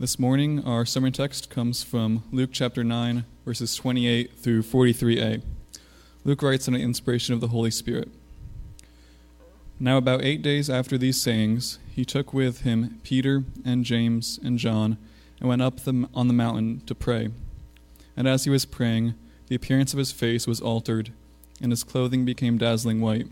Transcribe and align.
This 0.00 0.18
morning, 0.18 0.64
our 0.64 0.86
sermon 0.86 1.12
text 1.12 1.50
comes 1.50 1.82
from 1.82 2.22
Luke 2.32 2.48
chapter 2.54 2.82
9, 2.82 3.26
verses 3.44 3.76
28 3.76 4.32
through 4.34 4.62
43a. 4.62 5.42
Luke 6.24 6.40
writes 6.40 6.66
on 6.66 6.72
the 6.72 6.80
inspiration 6.80 7.34
of 7.34 7.42
the 7.42 7.48
Holy 7.48 7.70
Spirit. 7.70 8.08
Now, 9.78 9.98
about 9.98 10.24
eight 10.24 10.40
days 10.40 10.70
after 10.70 10.96
these 10.96 11.20
sayings, 11.20 11.78
he 11.94 12.06
took 12.06 12.32
with 12.32 12.62
him 12.62 12.98
Peter 13.02 13.44
and 13.62 13.84
James 13.84 14.40
and 14.42 14.58
John 14.58 14.96
and 15.38 15.50
went 15.50 15.60
up 15.60 15.80
the, 15.80 16.08
on 16.14 16.28
the 16.28 16.32
mountain 16.32 16.80
to 16.86 16.94
pray. 16.94 17.28
And 18.16 18.26
as 18.26 18.44
he 18.44 18.50
was 18.50 18.64
praying, 18.64 19.12
the 19.48 19.54
appearance 19.54 19.92
of 19.92 19.98
his 19.98 20.12
face 20.12 20.46
was 20.46 20.62
altered, 20.62 21.12
and 21.60 21.72
his 21.72 21.84
clothing 21.84 22.24
became 22.24 22.56
dazzling 22.56 23.02
white. 23.02 23.26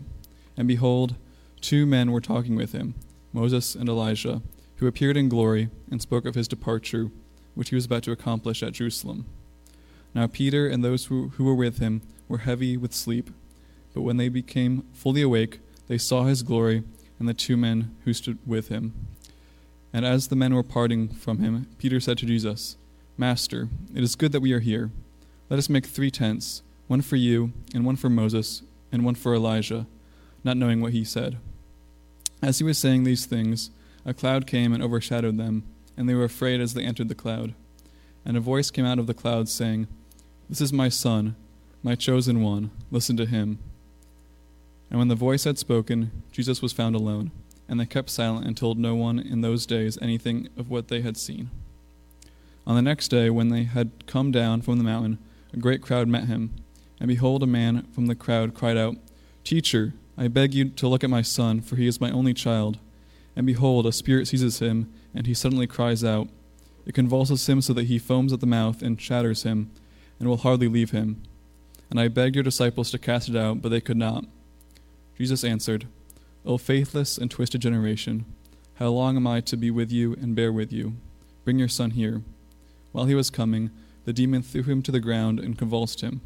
And 0.55 0.67
behold, 0.67 1.15
two 1.61 1.87
men 1.87 2.11
were 2.11 2.21
talking 2.21 2.55
with 2.55 2.73
him, 2.73 2.93
Moses 3.33 3.73
and 3.73 3.89
Elijah 3.89 4.43
who 4.79 4.87
appeared 4.87 5.17
in 5.17 5.29
glory 5.29 5.69
and 5.91 6.01
spoke 6.01 6.25
of 6.25 6.35
his 6.35 6.47
departure, 6.47 7.11
which 7.53 7.69
he 7.69 7.75
was 7.75 7.85
about 7.85 8.03
to 8.03 8.11
accomplish 8.11 8.63
at 8.63 8.73
Jerusalem. 8.73 9.25
Now 10.15 10.27
Peter 10.27 10.67
and 10.67 10.83
those 10.83 11.05
who, 11.05 11.29
who 11.29 11.43
were 11.43 11.55
with 11.55 11.79
him 11.79 12.01
were 12.27 12.39
heavy 12.39 12.77
with 12.77 12.93
sleep, 12.93 13.29
but 13.93 14.01
when 14.01 14.17
they 14.17 14.29
became 14.29 14.85
fully 14.93 15.21
awake, 15.21 15.59
they 15.87 15.97
saw 15.97 16.23
his 16.23 16.43
glory 16.43 16.83
and 17.19 17.27
the 17.27 17.33
two 17.33 17.57
men 17.57 17.95
who 18.05 18.13
stood 18.13 18.37
with 18.45 18.69
him. 18.69 18.93
And 19.91 20.05
as 20.05 20.27
the 20.27 20.35
men 20.35 20.53
were 20.53 20.63
parting 20.63 21.09
from 21.09 21.39
him, 21.39 21.67
Peter 21.77 21.99
said 21.99 22.17
to 22.19 22.25
Jesus, 22.25 22.77
Master, 23.17 23.67
it 23.93 24.03
is 24.03 24.15
good 24.15 24.31
that 24.31 24.39
we 24.39 24.53
are 24.53 24.59
here. 24.59 24.91
Let 25.49 25.57
us 25.57 25.67
make 25.67 25.87
three 25.87 26.11
tents, 26.11 26.61
one 26.87 27.01
for 27.01 27.17
you, 27.17 27.51
and 27.73 27.85
one 27.85 27.95
for 27.97 28.09
Moses, 28.09 28.61
and 28.91 29.03
one 29.03 29.15
for 29.15 29.35
Elijah, 29.35 29.87
not 30.43 30.57
knowing 30.57 30.79
what 30.79 30.93
he 30.93 31.03
said. 31.03 31.37
As 32.41 32.59
he 32.59 32.63
was 32.63 32.77
saying 32.77 33.03
these 33.03 33.25
things, 33.25 33.71
a 34.05 34.13
cloud 34.13 34.47
came 34.47 34.73
and 34.73 34.81
overshadowed 34.81 35.37
them, 35.37 35.63
and 35.97 36.07
they 36.07 36.13
were 36.13 36.23
afraid 36.23 36.61
as 36.61 36.73
they 36.73 36.83
entered 36.83 37.09
the 37.09 37.15
cloud. 37.15 37.53
And 38.25 38.37
a 38.37 38.41
voice 38.41 38.71
came 38.71 38.85
out 38.85 38.99
of 38.99 39.07
the 39.07 39.13
cloud, 39.13 39.49
saying, 39.49 39.87
This 40.49 40.61
is 40.61 40.73
my 40.73 40.89
Son, 40.89 41.35
my 41.83 41.95
chosen 41.95 42.41
one. 42.41 42.71
Listen 42.91 43.17
to 43.17 43.25
him. 43.25 43.59
And 44.89 44.97
when 44.97 45.07
the 45.07 45.15
voice 45.15 45.43
had 45.43 45.57
spoken, 45.57 46.23
Jesus 46.31 46.61
was 46.61 46.73
found 46.73 46.95
alone, 46.95 47.31
and 47.67 47.79
they 47.79 47.85
kept 47.85 48.09
silent 48.09 48.45
and 48.45 48.57
told 48.57 48.77
no 48.77 48.95
one 48.95 49.19
in 49.19 49.41
those 49.41 49.65
days 49.65 49.97
anything 50.01 50.49
of 50.57 50.69
what 50.69 50.87
they 50.87 51.01
had 51.01 51.17
seen. 51.17 51.49
On 52.65 52.75
the 52.75 52.81
next 52.81 53.07
day, 53.09 53.29
when 53.29 53.49
they 53.49 53.63
had 53.63 54.05
come 54.07 54.31
down 54.31 54.61
from 54.61 54.77
the 54.77 54.83
mountain, 54.83 55.19
a 55.53 55.57
great 55.57 55.81
crowd 55.81 56.07
met 56.07 56.25
him. 56.25 56.53
And 56.99 57.07
behold, 57.07 57.43
a 57.43 57.47
man 57.47 57.87
from 57.93 58.07
the 58.07 58.15
crowd 58.15 58.53
cried 58.53 58.77
out, 58.77 58.95
Teacher, 59.43 59.93
I 60.17 60.27
beg 60.27 60.53
you 60.53 60.69
to 60.69 60.87
look 60.87 61.03
at 61.03 61.09
my 61.09 61.21
son, 61.21 61.61
for 61.61 61.75
he 61.77 61.87
is 61.87 62.01
my 62.01 62.11
only 62.11 62.33
child. 62.33 62.77
And 63.35 63.45
behold, 63.45 63.85
a 63.85 63.91
spirit 63.91 64.27
seizes 64.27 64.59
him, 64.59 64.91
and 65.13 65.27
he 65.27 65.33
suddenly 65.33 65.67
cries 65.67 66.03
out. 66.03 66.27
It 66.85 66.95
convulses 66.95 67.47
him 67.47 67.61
so 67.61 67.73
that 67.73 67.85
he 67.85 67.99
foams 67.99 68.33
at 68.33 68.39
the 68.39 68.47
mouth 68.47 68.81
and 68.81 68.99
shatters 68.99 69.43
him, 69.43 69.71
and 70.19 70.27
will 70.27 70.37
hardly 70.37 70.67
leave 70.67 70.91
him. 70.91 71.21
And 71.89 71.99
I 71.99 72.07
begged 72.07 72.35
your 72.35 72.43
disciples 72.43 72.91
to 72.91 72.99
cast 72.99 73.29
it 73.29 73.35
out, 73.35 73.61
but 73.61 73.69
they 73.69 73.81
could 73.81 73.97
not. 73.97 74.25
Jesus 75.17 75.43
answered, 75.43 75.87
O 76.45 76.57
faithless 76.57 77.17
and 77.17 77.29
twisted 77.29 77.61
generation, 77.61 78.25
how 78.75 78.87
long 78.87 79.17
am 79.17 79.27
I 79.27 79.41
to 79.41 79.57
be 79.57 79.69
with 79.71 79.91
you 79.91 80.13
and 80.13 80.35
bear 80.35 80.53
with 80.53 80.71
you? 80.71 80.95
Bring 81.43 81.59
your 81.59 81.67
son 81.67 81.91
here. 81.91 82.21
While 82.91 83.05
he 83.05 83.15
was 83.15 83.29
coming, 83.29 83.71
the 84.05 84.13
demon 84.13 84.41
threw 84.41 84.63
him 84.63 84.81
to 84.83 84.91
the 84.91 85.01
ground 85.01 85.39
and 85.39 85.57
convulsed 85.57 86.01
him. 86.01 86.21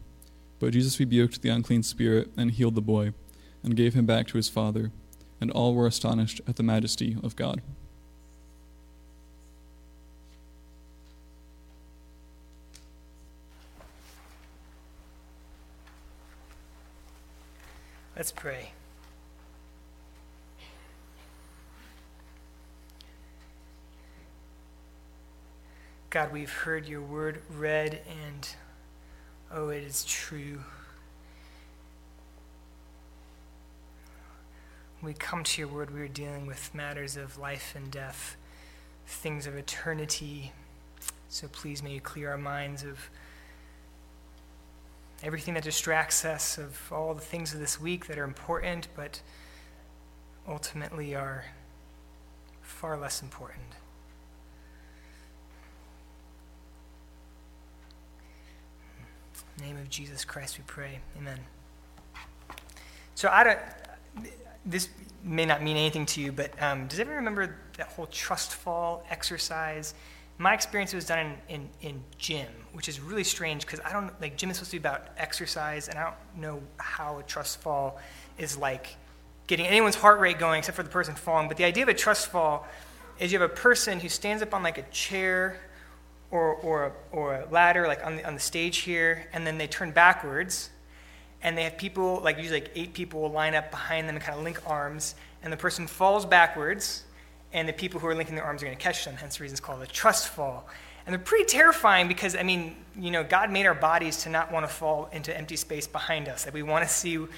But 0.60 0.74
Jesus 0.74 1.00
rebuked 1.00 1.42
the 1.42 1.50
unclean 1.50 1.84
spirit 1.84 2.30
and 2.38 2.52
healed 2.52 2.76
the 2.76 2.82
boy, 2.82 3.14
and 3.64 3.76
gave 3.76 3.96
him 3.96 4.06
back 4.06 4.28
to 4.28 4.38
his 4.38 4.50
father 4.50 4.92
and 5.44 5.52
all 5.52 5.76
were 5.76 5.86
astonished 5.86 6.40
at 6.48 6.56
the 6.56 6.64
majesty 6.64 7.18
of 7.22 7.36
God. 7.36 7.62
Let's 18.16 18.32
pray. 18.32 18.72
God, 26.10 26.32
we've 26.32 26.50
heard 26.50 26.88
your 26.88 27.02
word 27.02 27.42
read, 27.50 28.00
and 28.08 28.48
oh, 29.52 29.68
it 29.68 29.84
is 29.84 30.06
true. 30.06 30.62
We 35.04 35.14
come 35.14 35.44
to 35.44 35.62
your 35.62 35.68
word, 35.68 35.94
we 35.94 36.00
are 36.00 36.08
dealing 36.08 36.48
with 36.48 36.74
matters 36.74 37.18
of 37.18 37.38
life 37.38 37.74
and 37.76 37.92
death, 37.92 38.38
things 39.06 39.46
of 39.46 39.56
eternity. 39.56 40.54
So 41.28 41.48
please 41.50 41.84
may 41.84 41.94
you 41.94 42.02
clear 42.02 42.32
our 42.32 42.38
minds 42.38 42.84
of 42.84 43.10
everything 45.22 45.56
that 45.56 45.64
distracts 45.64 46.24
us, 46.24 46.58
of 46.58 46.90
all 46.92 47.14
the 47.14 47.22
things 47.22 47.54
of 47.54 47.60
this 47.60 47.82
week 47.82 48.08
that 48.08 48.18
are 48.18 48.24
important, 48.24 48.88
but 48.96 49.22
ultimately 50.48 51.16
are 51.16 51.46
far 52.62 52.98
less 52.98 53.22
important. 53.22 53.66
In 59.58 59.64
the 59.64 59.64
name 59.66 59.78
of 59.78 59.90
Jesus 59.90 60.24
Christ 60.24 60.58
we 60.58 60.64
pray. 60.66 61.00
Amen. 61.18 61.40
So 63.16 63.30
I 63.30 63.44
don't 63.44 63.60
this 64.66 64.90
may 65.24 65.46
not 65.46 65.62
mean 65.62 65.78
anything 65.78 66.06
to 66.06 66.22
you, 66.22 66.32
but 66.32 66.52
um, 66.62 66.88
does 66.88 67.00
everyone 67.00 67.24
remember 67.24 67.56
that 67.78 67.88
whole 67.88 68.08
trust 68.08 68.54
fall 68.54 69.06
exercise? 69.10 69.94
My 70.38 70.54
experience 70.54 70.94
was 70.94 71.06
done 71.06 71.38
in, 71.48 71.56
in, 71.56 71.70
in 71.82 72.04
gym, 72.18 72.48
which 72.74 72.90
is 72.90 73.00
really 73.00 73.24
strange 73.24 73.66
because 73.66 73.80
I 73.86 73.94
don't 73.94 74.12
like 74.20 74.36
gym 74.38 74.50
is 74.50 74.58
supposed 74.58 74.72
to 74.72 74.78
be 74.78 74.82
about 74.82 75.08
exercise, 75.18 75.88
and 75.88 75.98
I 75.98 76.04
don't 76.04 76.42
know 76.42 76.62
how 76.78 77.20
a 77.20 77.24
trust 77.24 77.62
fall 77.62 78.00
is 78.38 78.58
like 78.58 78.96
getting 79.48 79.66
anyone's 79.66 79.96
heart 79.96 80.20
rate 80.20 80.40
going 80.40 80.60
except 80.60 80.76
for 80.76 80.84
the 80.84 80.90
person 80.90 81.16
falling. 81.16 81.48
But 81.48 81.58
the 81.58 81.66
idea 81.66 81.84
of 81.84 81.90
a 81.90 81.94
trust 81.94 82.28
fall 82.28 82.68
is 83.20 83.32
you 83.32 83.40
have 83.40 83.50
a 83.50 83.54
person 83.54 84.00
who 84.00 84.10
stands 84.10 84.42
up 84.42 84.54
on 84.54 84.64
like 84.64 84.78
a 84.78 84.84
chair 84.84 85.60
or, 86.32 86.56
or, 86.56 86.94
or 87.12 87.36
a 87.36 87.48
ladder, 87.52 87.88
like 87.88 88.04
on 88.06 88.18
the, 88.18 88.28
on 88.28 88.34
the 88.34 88.40
stage 88.40 88.78
here, 88.78 89.28
and 89.34 89.46
then 89.46 89.58
they 89.58 89.68
turn 89.68 89.92
backwards 89.92 90.72
and 91.44 91.58
they 91.58 91.64
have 91.64 91.78
people, 91.78 92.22
like 92.24 92.38
usually 92.38 92.62
like 92.62 92.72
eight 92.76 92.94
people 92.94 93.22
will 93.22 93.32
line 93.32 93.54
up 93.54 93.70
behind 93.70 94.08
them 94.08 94.16
and 94.16 94.24
kind 94.24 94.38
of 94.38 94.44
link 94.44 94.60
arms, 94.66 95.16
and 95.44 95.52
the 95.52 95.58
person 95.58 95.86
falls 95.86 96.26
backwards, 96.26 97.04
and 97.52 97.70
the 97.70 97.74
people 97.74 98.00
who 98.00 98.08
are 98.08 98.16
linking 98.16 98.36
their 98.36 98.46
arms 98.46 98.64
are 98.64 98.66
going 98.66 98.78
to 98.78 98.84
catch 98.84 99.06
them, 99.06 99.16
hence 99.16 99.38
the 99.38 99.44
reason 99.44 99.54
it's 99.54 99.62
called 99.62 99.82
a 99.82 99.86
trust 99.86 100.30
fall. 100.30 100.68
And 101.06 101.14
they're 101.14 101.20
pretty 101.20 101.46
terrifying 101.46 102.08
because, 102.08 102.34
I 102.34 102.44
mean, 102.44 102.78
you 102.98 103.12
know, 103.12 103.26
God 103.26 103.52
made 103.52 103.66
our 103.66 103.76
bodies 103.76 104.24
to 104.24 104.30
not 104.30 104.54
want 104.54 104.66
to 104.66 104.74
fall 104.74 105.10
into 105.12 105.36
empty 105.38 105.58
space 105.58 105.86
behind 105.86 106.30
us. 106.30 106.46
That 106.46 106.54
we 106.54 106.64
want 106.64 106.88
to 106.88 106.90
see, 106.90 107.12
you 107.12 107.30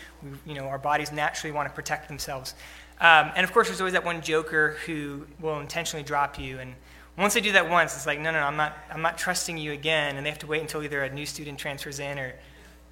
know, 0.45 0.65
our 0.65 0.77
bodies 0.77 1.11
naturally 1.11 1.51
want 1.51 1.67
to 1.67 1.73
protect 1.73 2.07
themselves. 2.07 2.53
Um, 3.01 3.31
and 3.35 3.43
of 3.43 3.51
course, 3.51 3.67
there's 3.67 3.81
always 3.81 3.93
that 3.93 4.05
one 4.05 4.21
joker 4.21 4.77
who 4.85 5.25
will 5.41 5.59
intentionally 5.59 6.03
drop 6.03 6.39
you. 6.39 6.59
And 6.59 6.75
once 7.17 7.33
they 7.33 7.41
do 7.41 7.53
that 7.53 7.67
once, 7.67 7.95
it's 7.95 8.05
like, 8.05 8.19
no, 8.19 8.29
no, 8.29 8.39
no, 8.39 8.45
I'm 8.45 8.55
not, 8.55 8.77
I'm 8.91 9.01
not 9.01 9.17
trusting 9.17 9.57
you 9.57 9.71
again. 9.71 10.15
And 10.15 10.23
they 10.23 10.29
have 10.29 10.39
to 10.39 10.47
wait 10.47 10.61
until 10.61 10.83
either 10.83 11.03
a 11.03 11.11
new 11.11 11.25
student 11.25 11.57
transfers 11.57 11.99
in 11.99 12.19
or 12.19 12.35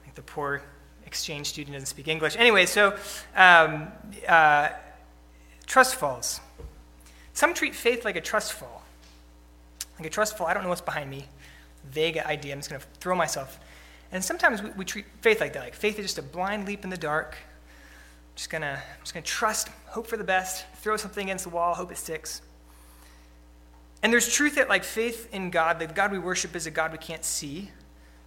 like 0.03 0.15
the 0.15 0.23
poor 0.23 0.63
exchange 1.13 1.45
student 1.45 1.73
doesn't 1.75 1.85
speak 1.85 2.07
English. 2.07 2.35
Anyway, 2.37 2.65
so 2.65 2.97
um, 3.35 3.87
uh, 4.27 4.69
trust 5.67 5.93
falls. 5.95 6.41
Some 7.33 7.53
treat 7.53 7.75
faith 7.75 8.03
like 8.03 8.15
a 8.15 8.21
trust 8.21 8.53
fall. 8.53 8.81
Like 9.99 10.07
a 10.07 10.09
trust 10.09 10.35
fall, 10.35 10.47
I 10.47 10.55
don't 10.55 10.63
know 10.63 10.69
what's 10.69 10.81
behind 10.81 11.11
me. 11.11 11.25
Vague 11.91 12.17
idea, 12.17 12.51
I'm 12.51 12.59
just 12.59 12.71
going 12.71 12.81
to 12.81 12.87
throw 12.99 13.15
myself. 13.15 13.59
And 14.11 14.23
sometimes 14.23 14.63
we, 14.63 14.71
we, 14.71 14.85
treat 14.85 15.05
faith 15.21 15.39
like 15.39 15.53
that. 15.53 15.61
Like 15.61 15.75
faith 15.75 15.99
is 15.99 16.05
just 16.05 16.17
a 16.17 16.23
blind 16.23 16.65
leap 16.67 16.83
in 16.83 16.89
the 16.89 16.97
dark. 16.97 17.37
Just 18.35 18.49
gonna, 18.49 18.79
I'm 18.81 19.01
just 19.03 19.13
gonna 19.13 19.23
trust, 19.23 19.69
hope 19.85 20.07
for 20.07 20.17
the 20.17 20.23
best, 20.23 20.65
throw 20.77 20.97
something 20.97 21.25
against 21.27 21.43
the 21.43 21.51
wall, 21.51 21.75
hope 21.75 21.91
it 21.91 21.97
sticks. 21.97 22.41
And 24.01 24.11
there's 24.11 24.27
truth 24.27 24.55
that, 24.55 24.67
like 24.67 24.83
faith 24.83 25.31
in 25.31 25.51
God, 25.51 25.77
the 25.77 25.85
God 25.85 26.11
we 26.11 26.17
worship 26.17 26.55
is 26.55 26.65
a 26.65 26.71
God 26.71 26.91
we 26.91 26.97
can't 26.97 27.23
see. 27.23 27.69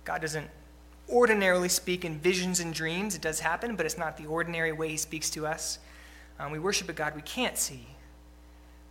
God 0.05 0.21
doesn't 0.21 0.49
ordinarily 1.11 1.69
speak 1.69 2.05
in 2.05 2.19
visions 2.19 2.61
and 2.61 2.75
dreams. 2.75 3.15
It 3.15 3.23
does 3.23 3.41
happen, 3.41 3.77
but 3.77 3.87
it's 3.87 3.99
not 3.99 4.17
the 4.17 4.27
ordinary 4.27 4.73
way 4.73 4.89
he 4.89 4.97
speaks 4.97 5.31
to 5.31 5.47
us. 5.47 5.79
Um, 6.39 6.53
we 6.53 6.59
worship 6.59 6.89
a 6.89 6.93
God 6.93 7.15
we 7.15 7.23
can't 7.23 7.57
see. 7.57 7.87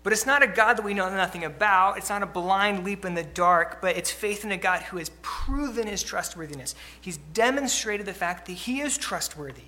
But 0.03 0.13
it's 0.13 0.25
not 0.25 0.43
a 0.43 0.47
God 0.47 0.77
that 0.77 0.85
we 0.85 0.93
know 0.93 1.09
nothing 1.09 1.43
about. 1.43 1.97
It's 1.97 2.09
not 2.09 2.21
a 2.21 2.27
blind 2.27 2.83
leap 2.83 3.05
in 3.05 3.15
the 3.15 3.23
dark, 3.23 3.81
but 3.81 3.97
it's 3.97 4.11
faith 4.11 4.45
in 4.45 4.51
a 4.51 4.57
God 4.57 4.83
who 4.83 4.97
has 4.97 5.09
proven 5.23 5.87
his 5.87 6.03
trustworthiness. 6.03 6.75
He's 7.01 7.17
demonstrated 7.33 8.05
the 8.05 8.13
fact 8.13 8.45
that 8.45 8.53
he 8.53 8.81
is 8.81 8.99
trustworthy. 8.99 9.63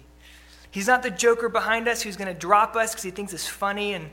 He's 0.70 0.88
not 0.88 1.02
the 1.02 1.10
joker 1.10 1.50
behind 1.50 1.88
us 1.88 2.04
who's 2.04 2.18
going 2.18 2.32
to 2.32 2.40
drop 2.40 2.76
us 2.76 2.92
because 2.92 3.04
he 3.04 3.10
thinks 3.10 3.34
it's 3.34 3.48
funny 3.48 3.94
and 3.94 4.12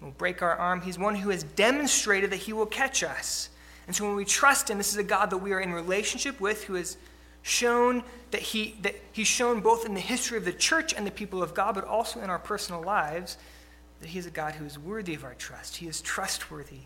will 0.00 0.12
break 0.12 0.42
our 0.42 0.54
arm. 0.54 0.80
He's 0.80 0.98
one 0.98 1.16
who 1.16 1.30
has 1.30 1.42
demonstrated 1.42 2.30
that 2.30 2.36
he 2.36 2.52
will 2.52 2.66
catch 2.66 3.02
us. 3.02 3.48
And 3.88 3.96
so 3.96 4.06
when 4.06 4.14
we 4.14 4.24
trust 4.24 4.70
him, 4.70 4.78
this 4.78 4.92
is 4.92 4.96
a 4.96 5.02
God 5.02 5.30
that 5.30 5.38
we 5.38 5.52
are 5.52 5.60
in 5.60 5.72
relationship 5.72 6.40
with 6.40 6.64
who 6.64 6.76
is 6.76 6.96
shown 7.44 8.02
that, 8.30 8.40
he, 8.40 8.74
that 8.80 8.96
he's 9.12 9.26
shown 9.28 9.60
both 9.60 9.84
in 9.84 9.92
the 9.92 10.00
history 10.00 10.38
of 10.38 10.46
the 10.46 10.52
church 10.52 10.94
and 10.94 11.06
the 11.06 11.10
people 11.10 11.42
of 11.42 11.52
God, 11.52 11.74
but 11.74 11.84
also 11.84 12.20
in 12.20 12.30
our 12.30 12.38
personal 12.38 12.82
lives, 12.82 13.36
that 14.00 14.08
he 14.08 14.18
is 14.18 14.24
a 14.24 14.30
God 14.30 14.54
who 14.54 14.64
is 14.64 14.78
worthy 14.78 15.14
of 15.14 15.24
our 15.24 15.34
trust. 15.34 15.76
He 15.76 15.86
is 15.86 16.00
trustworthy. 16.00 16.80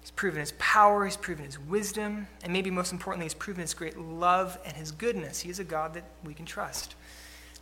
He's 0.00 0.10
proven 0.12 0.40
his 0.40 0.54
power, 0.58 1.04
he's 1.04 1.16
proven 1.16 1.44
his 1.44 1.58
wisdom, 1.58 2.26
and 2.42 2.52
maybe 2.52 2.70
most 2.70 2.90
importantly, 2.90 3.26
he's 3.26 3.34
proven 3.34 3.60
his 3.60 3.74
great 3.74 3.98
love 3.98 4.58
and 4.64 4.74
his 4.74 4.92
goodness. 4.92 5.40
He 5.40 5.50
is 5.50 5.58
a 5.58 5.64
God 5.64 5.92
that 5.92 6.04
we 6.24 6.32
can 6.32 6.46
trust. 6.46 6.94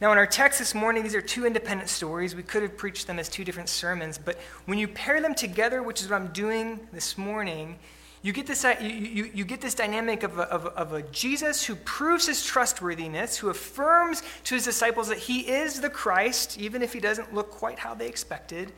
Now, 0.01 0.13
in 0.13 0.19
our 0.19 0.27
text 0.27 0.61
this 0.61 0.73
morning, 0.73 1.03
these 1.03 1.17
are 1.17 1.21
two 1.21 1.47
independent 1.47 1.91
stories. 1.91 2.37
We 2.37 2.45
could 2.45 2.63
have 2.63 2.77
preached 2.77 3.09
them 3.09 3.19
as 3.19 3.29
two 3.29 3.45
different 3.45 3.69
sermons, 3.69 4.19
but 4.19 4.39
when 4.67 4.79
you 4.79 4.87
pair 4.87 5.21
them 5.21 5.35
together, 5.35 5.83
which 5.83 6.01
is 6.01 6.11
what 6.11 6.17
I'm 6.17 6.29
doing 6.29 6.87
this 6.93 7.19
morning, 7.19 7.79
you 8.25 8.33
get 8.33 8.47
this, 8.47 8.65
you, 8.81 8.89
you, 8.89 9.31
you 9.35 9.45
get 9.45 9.61
this 9.61 9.75
dynamic 9.75 10.23
of 10.23 10.39
a, 10.39 10.45
of, 10.45 10.67
of 10.69 10.95
a 10.95 11.03
Jesus 11.03 11.63
who 11.63 11.77
proves 11.77 12.27
his 12.27 12.43
trustworthiness, 12.43 13.37
who 13.37 13.51
affirms 13.51 14.23
to 14.45 14.55
his 14.55 14.65
disciples 14.65 15.09
that 15.09 15.19
he 15.19 15.41
is 15.41 15.83
the 15.83 15.91
Christ, 15.91 16.59
even 16.59 16.81
if 16.81 16.95
he 16.95 17.01
doesn't 17.01 17.35
look 17.35 17.51
quite 17.51 17.79
how 17.79 17.93
they 17.93 18.09
expected. 18.09 18.73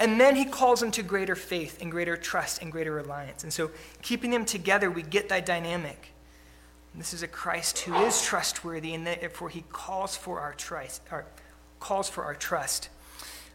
And 0.00 0.20
then 0.20 0.34
he 0.34 0.44
calls 0.44 0.80
them 0.80 0.90
to 0.90 1.04
greater 1.04 1.36
faith 1.36 1.80
and 1.80 1.92
greater 1.92 2.16
trust 2.16 2.60
and 2.60 2.72
greater 2.72 2.90
reliance. 2.90 3.44
And 3.44 3.52
so, 3.52 3.70
keeping 4.02 4.32
them 4.32 4.44
together, 4.44 4.90
we 4.90 5.02
get 5.02 5.28
that 5.28 5.46
dynamic. 5.46 6.12
This 6.96 7.14
is 7.14 7.22
a 7.22 7.28
Christ 7.28 7.78
who 7.80 7.94
is 8.04 8.20
trustworthy, 8.24 8.94
and 8.94 9.06
therefore 9.06 9.48
he 9.48 9.62
calls 9.70 10.16
for 10.16 10.40
our 10.40 10.54
trust. 10.54 11.02
Calls 11.78 12.08
for 12.08 12.24
our 12.24 12.34
trust. 12.34 12.88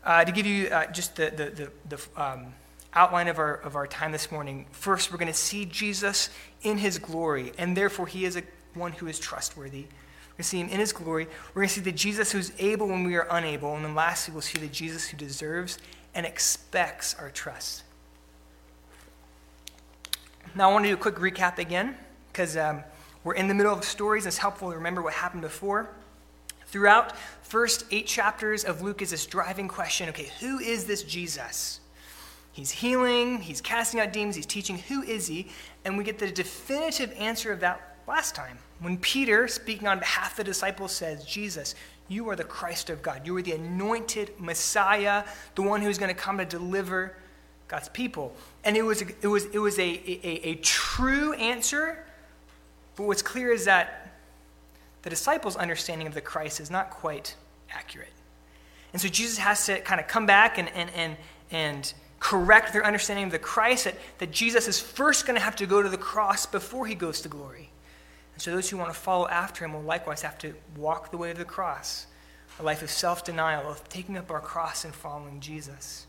Uh, 0.05 0.23
to 0.23 0.31
give 0.31 0.45
you 0.45 0.67
uh, 0.67 0.85
just 0.87 1.17
the, 1.17 1.31
the, 1.35 1.49
the, 1.49 1.97
the 1.97 2.23
um, 2.23 2.53
outline 2.93 3.27
of 3.27 3.39
our, 3.39 3.55
of 3.55 3.75
our 3.75 3.87
time 3.87 4.11
this 4.11 4.31
morning, 4.31 4.65
first 4.71 5.11
we're 5.11 5.17
going 5.17 5.27
to 5.27 5.33
see 5.33 5.65
Jesus 5.65 6.29
in 6.61 6.77
his 6.77 6.97
glory, 6.97 7.53
and 7.57 7.75
therefore 7.75 8.07
he 8.07 8.25
is 8.25 8.35
a, 8.35 8.43
one 8.73 8.91
who 8.93 9.07
is 9.07 9.19
trustworthy. 9.19 9.81
We're 9.81 10.37
going 10.37 10.37
to 10.37 10.43
see 10.43 10.59
him 10.59 10.69
in 10.69 10.79
his 10.79 10.93
glory. 10.93 11.27
We're 11.53 11.61
going 11.61 11.69
to 11.69 11.73
see 11.73 11.81
the 11.81 11.91
Jesus 11.91 12.31
who's 12.31 12.51
able 12.59 12.87
when 12.87 13.03
we 13.03 13.15
are 13.15 13.27
unable. 13.29 13.75
And 13.75 13.83
then 13.83 13.95
lastly, 13.95 14.33
we'll 14.33 14.41
see 14.41 14.59
the 14.59 14.67
Jesus 14.67 15.07
who 15.07 15.17
deserves 15.17 15.77
and 16.15 16.25
expects 16.25 17.15
our 17.15 17.29
trust. 17.29 17.83
Now, 20.55 20.69
I 20.69 20.73
want 20.73 20.85
to 20.85 20.89
do 20.89 20.95
a 20.95 20.97
quick 20.97 21.15
recap 21.15 21.59
again, 21.59 21.95
because 22.31 22.57
um, 22.57 22.83
we're 23.23 23.35
in 23.35 23.47
the 23.47 23.53
middle 23.53 23.73
of 23.73 23.83
stories, 23.83 24.25
it's 24.25 24.37
helpful 24.37 24.69
to 24.71 24.75
remember 24.75 25.01
what 25.01 25.13
happened 25.13 25.41
before. 25.41 25.89
Throughout 26.67 27.17
first 27.43 27.85
eight 27.91 28.07
chapters 28.07 28.63
of 28.63 28.81
Luke 28.81 29.01
is 29.01 29.11
this 29.11 29.25
driving 29.25 29.67
question 29.67 30.09
okay, 30.09 30.29
who 30.39 30.59
is 30.59 30.85
this 30.85 31.03
Jesus? 31.03 31.81
He's 32.53 32.71
healing, 32.71 33.39
he's 33.39 33.61
casting 33.61 33.99
out 33.99 34.11
demons, 34.11 34.35
he's 34.35 34.45
teaching. 34.45 34.77
Who 34.77 35.03
is 35.03 35.27
he? 35.27 35.47
And 35.85 35.97
we 35.97 36.03
get 36.03 36.19
the 36.19 36.29
definitive 36.31 37.13
answer 37.17 37.51
of 37.51 37.61
that 37.61 37.97
last 38.07 38.35
time. 38.35 38.57
When 38.79 38.97
Peter, 38.97 39.47
speaking 39.47 39.87
on 39.87 39.99
behalf 39.99 40.31
of 40.31 40.37
the 40.37 40.43
disciples, 40.43 40.91
says, 40.91 41.23
Jesus, 41.23 41.75
you 42.07 42.29
are 42.29 42.35
the 42.35 42.43
Christ 42.43 42.89
of 42.89 43.01
God. 43.01 43.25
You 43.25 43.37
are 43.37 43.41
the 43.41 43.53
anointed 43.53 44.33
Messiah, 44.37 45.23
the 45.55 45.61
one 45.61 45.81
who's 45.81 45.97
going 45.97 46.13
to 46.13 46.19
come 46.19 46.39
to 46.39 46.45
deliver 46.45 47.15
God's 47.67 47.89
people. 47.89 48.35
And 48.65 48.75
it 48.75 48.81
was, 48.81 49.01
it 49.01 49.27
was, 49.27 49.45
it 49.45 49.59
was 49.59 49.79
a, 49.79 49.83
a, 49.83 50.49
a 50.49 50.55
true 50.55 51.33
answer 51.33 52.03
but 52.95 53.07
what's 53.07 53.21
clear 53.21 53.51
is 53.51 53.65
that 53.65 54.11
the 55.01 55.09
disciples' 55.09 55.55
understanding 55.55 56.07
of 56.07 56.13
the 56.13 56.21
Christ 56.21 56.59
is 56.59 56.69
not 56.69 56.89
quite 56.91 57.35
accurate. 57.71 58.13
And 58.93 59.01
so 59.01 59.07
Jesus 59.07 59.37
has 59.37 59.65
to 59.65 59.79
kind 59.79 59.99
of 59.99 60.07
come 60.07 60.25
back 60.25 60.57
and, 60.57 60.69
and, 60.69 60.89
and, 60.91 61.17
and 61.49 61.93
correct 62.21 62.71
their 62.71 62.85
understanding 62.85 63.25
of 63.25 63.31
the 63.31 63.39
Christ, 63.39 63.85
that, 63.85 63.95
that 64.19 64.31
Jesus 64.31 64.67
is 64.67 64.79
first 64.79 65.25
going 65.25 65.37
to 65.37 65.43
have 65.43 65.55
to 65.57 65.65
go 65.65 65.81
to 65.81 65.89
the 65.89 65.97
cross 65.97 66.45
before 66.45 66.85
he 66.85 66.95
goes 66.95 67.19
to 67.21 67.29
glory. 67.29 67.71
And 68.33 68.41
so 68.41 68.51
those 68.51 68.69
who 68.69 68.77
want 68.77 68.93
to 68.93 68.97
follow 68.97 69.27
after 69.27 69.65
him 69.65 69.73
will 69.73 69.81
likewise 69.81 70.21
have 70.21 70.37
to 70.37 70.53
walk 70.77 71.11
the 71.11 71.17
way 71.17 71.31
of 71.31 71.37
the 71.39 71.45
cross, 71.45 72.05
a 72.59 72.63
life 72.63 72.83
of 72.83 72.91
self 72.91 73.25
denial, 73.25 73.69
of 73.69 73.89
taking 73.89 74.17
up 74.17 74.29
our 74.29 74.39
cross 74.39 74.85
and 74.85 74.93
following 74.93 75.39
Jesus. 75.39 76.05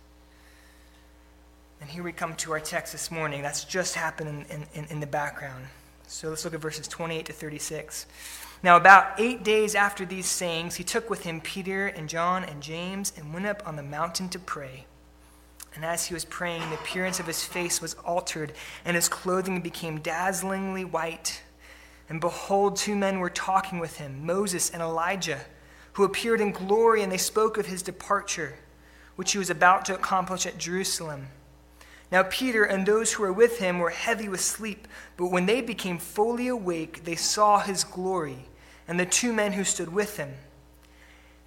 And 1.81 1.89
here 1.89 2.05
we 2.05 2.13
come 2.13 2.37
to 2.37 2.53
our 2.53 2.61
text 2.61 2.93
this 2.93 3.11
morning. 3.11 3.43
That's 3.43 3.65
just 3.65 3.95
happened 3.95 4.47
in, 4.51 4.67
in, 4.75 4.85
in 4.91 5.01
the 5.01 5.07
background. 5.07 5.65
So 6.07 6.29
let's 6.29 6.45
look 6.45 6.55
at 6.55 6.61
verses 6.61 6.87
28 6.87 7.27
to 7.27 7.33
36. 7.33 8.07
Now, 8.63 8.77
about 8.77 9.19
eight 9.19 9.43
days 9.43 9.75
after 9.75 10.05
these 10.05 10.27
sayings, 10.27 10.77
he 10.77 10.85
took 10.85 11.09
with 11.09 11.25
him 11.25 11.41
Peter 11.41 11.87
and 11.87 12.09
John 12.09 12.45
and 12.45 12.63
James 12.63 13.15
and 13.17 13.33
went 13.33 13.47
up 13.47 13.67
on 13.67 13.77
the 13.77 13.83
mountain 13.83 14.29
to 14.29 14.39
pray. 14.39 14.85
And 15.75 15.85
as 15.85 16.07
he 16.07 16.15
was 16.15 16.25
praying, 16.25 16.69
the 16.69 16.77
appearance 16.77 17.19
of 17.19 17.27
his 17.27 17.45
face 17.45 17.81
was 17.81 17.95
altered, 18.05 18.53
and 18.85 18.95
his 18.95 19.09
clothing 19.09 19.61
became 19.61 20.01
dazzlingly 20.01 20.85
white. 20.85 21.43
And 22.09 22.21
behold, 22.21 22.77
two 22.77 22.95
men 22.95 23.21
were 23.21 23.31
talking 23.31 23.79
with 23.79 23.97
him, 23.97 24.27
Moses 24.27 24.71
and 24.71 24.83
Elijah, 24.83 25.41
who 25.95 26.05
appeared 26.05 26.41
in 26.41 26.53
glory, 26.53 27.03
and 27.03 27.11
they 27.11 27.19
spoke 27.19 27.57
of 27.57 27.67
his 27.67 27.83
departure, 27.83 28.55
which 29.17 29.33
he 29.33 29.39
was 29.39 29.51
about 29.51 29.85
to 29.87 29.95
accomplish 29.95 30.47
at 30.47 30.59
Jerusalem. 30.59 31.29
Now, 32.11 32.25
Peter 32.25 32.65
and 32.65 32.85
those 32.85 33.13
who 33.13 33.23
were 33.23 33.33
with 33.33 33.59
him 33.59 33.79
were 33.79 33.91
heavy 33.91 34.29
with 34.29 34.43
sleep, 34.43 34.87
but 35.17 35.29
when 35.29 35.47
they 35.47 35.63
became 35.63 35.99
fully 35.99 36.49
awake, 36.49 37.05
they 37.05 37.17
saw 37.17 37.61
his 37.61 37.85
glory 37.85 38.49
and 38.87 39.01
the 39.01 39.07
two 39.07 39.33
men 39.33 39.53
who 39.53 39.65
stood 39.65 39.93
with 39.93 40.19
him. 40.19 40.35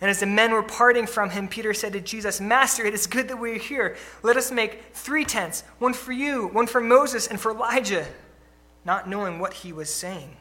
And 0.02 0.10
as 0.10 0.20
the 0.20 0.26
men 0.26 0.52
were 0.52 0.64
parting 0.64 1.08
from 1.08 1.30
him, 1.30 1.48
Peter 1.48 1.74
said 1.74 1.94
to 1.94 2.02
Jesus, 2.02 2.42
Master, 2.42 2.86
it 2.86 2.94
is 2.94 3.08
good 3.08 3.28
that 3.30 3.40
we 3.40 3.54
are 3.54 3.60
here. 3.60 3.96
Let 4.24 4.38
us 4.38 4.52
make 4.52 4.94
three 4.94 5.24
tents 5.24 5.62
one 5.80 5.94
for 5.94 6.12
you, 6.12 6.48
one 6.48 6.68
for 6.68 6.82
Moses, 6.82 7.28
and 7.28 7.40
for 7.40 7.52
Elijah, 7.52 8.06
not 8.84 9.08
knowing 9.08 9.40
what 9.40 9.54
he 9.54 9.72
was 9.72 9.90
saying. 9.90 10.36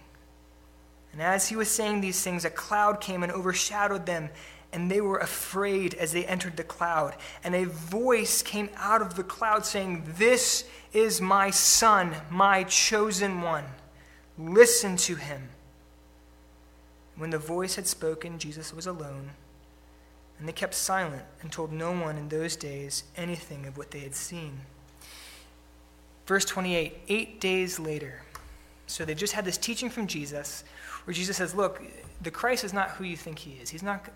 And 1.12 1.22
as 1.22 1.48
he 1.48 1.56
was 1.56 1.70
saying 1.70 2.00
these 2.00 2.22
things, 2.22 2.44
a 2.44 2.50
cloud 2.50 3.00
came 3.00 3.22
and 3.22 3.30
overshadowed 3.30 4.06
them 4.06 4.30
and 4.74 4.90
they 4.90 5.00
were 5.00 5.18
afraid 5.18 5.94
as 5.94 6.12
they 6.12 6.26
entered 6.26 6.56
the 6.56 6.64
cloud. 6.64 7.14
And 7.44 7.54
a 7.54 7.64
voice 7.64 8.42
came 8.42 8.68
out 8.76 9.00
of 9.00 9.14
the 9.14 9.22
cloud 9.22 9.64
saying, 9.64 10.02
This 10.18 10.64
is 10.92 11.20
my 11.20 11.50
son, 11.50 12.12
my 12.28 12.64
chosen 12.64 13.40
one. 13.40 13.64
Listen 14.36 14.96
to 14.96 15.14
him. 15.14 15.50
When 17.16 17.30
the 17.30 17.38
voice 17.38 17.76
had 17.76 17.86
spoken, 17.86 18.40
Jesus 18.40 18.74
was 18.74 18.88
alone. 18.88 19.30
And 20.44 20.48
they 20.50 20.52
kept 20.52 20.74
silent 20.74 21.22
and 21.40 21.50
told 21.50 21.72
no 21.72 21.90
one 21.90 22.18
in 22.18 22.28
those 22.28 22.54
days 22.54 23.04
anything 23.16 23.64
of 23.64 23.78
what 23.78 23.90
they 23.92 24.00
had 24.00 24.14
seen. 24.14 24.60
Verse 26.26 26.44
28 26.44 26.98
Eight 27.08 27.40
days 27.40 27.78
later, 27.78 28.20
so 28.86 29.06
they 29.06 29.14
just 29.14 29.32
had 29.32 29.46
this 29.46 29.56
teaching 29.56 29.88
from 29.88 30.06
Jesus 30.06 30.64
where 31.04 31.14
Jesus 31.14 31.38
says, 31.38 31.54
Look, 31.54 31.82
the 32.20 32.30
Christ 32.30 32.62
is 32.62 32.74
not 32.74 32.90
who 32.90 33.04
you 33.04 33.16
think 33.16 33.38
he 33.38 33.52
is. 33.52 33.70
He's 33.70 33.82
not 33.82 34.06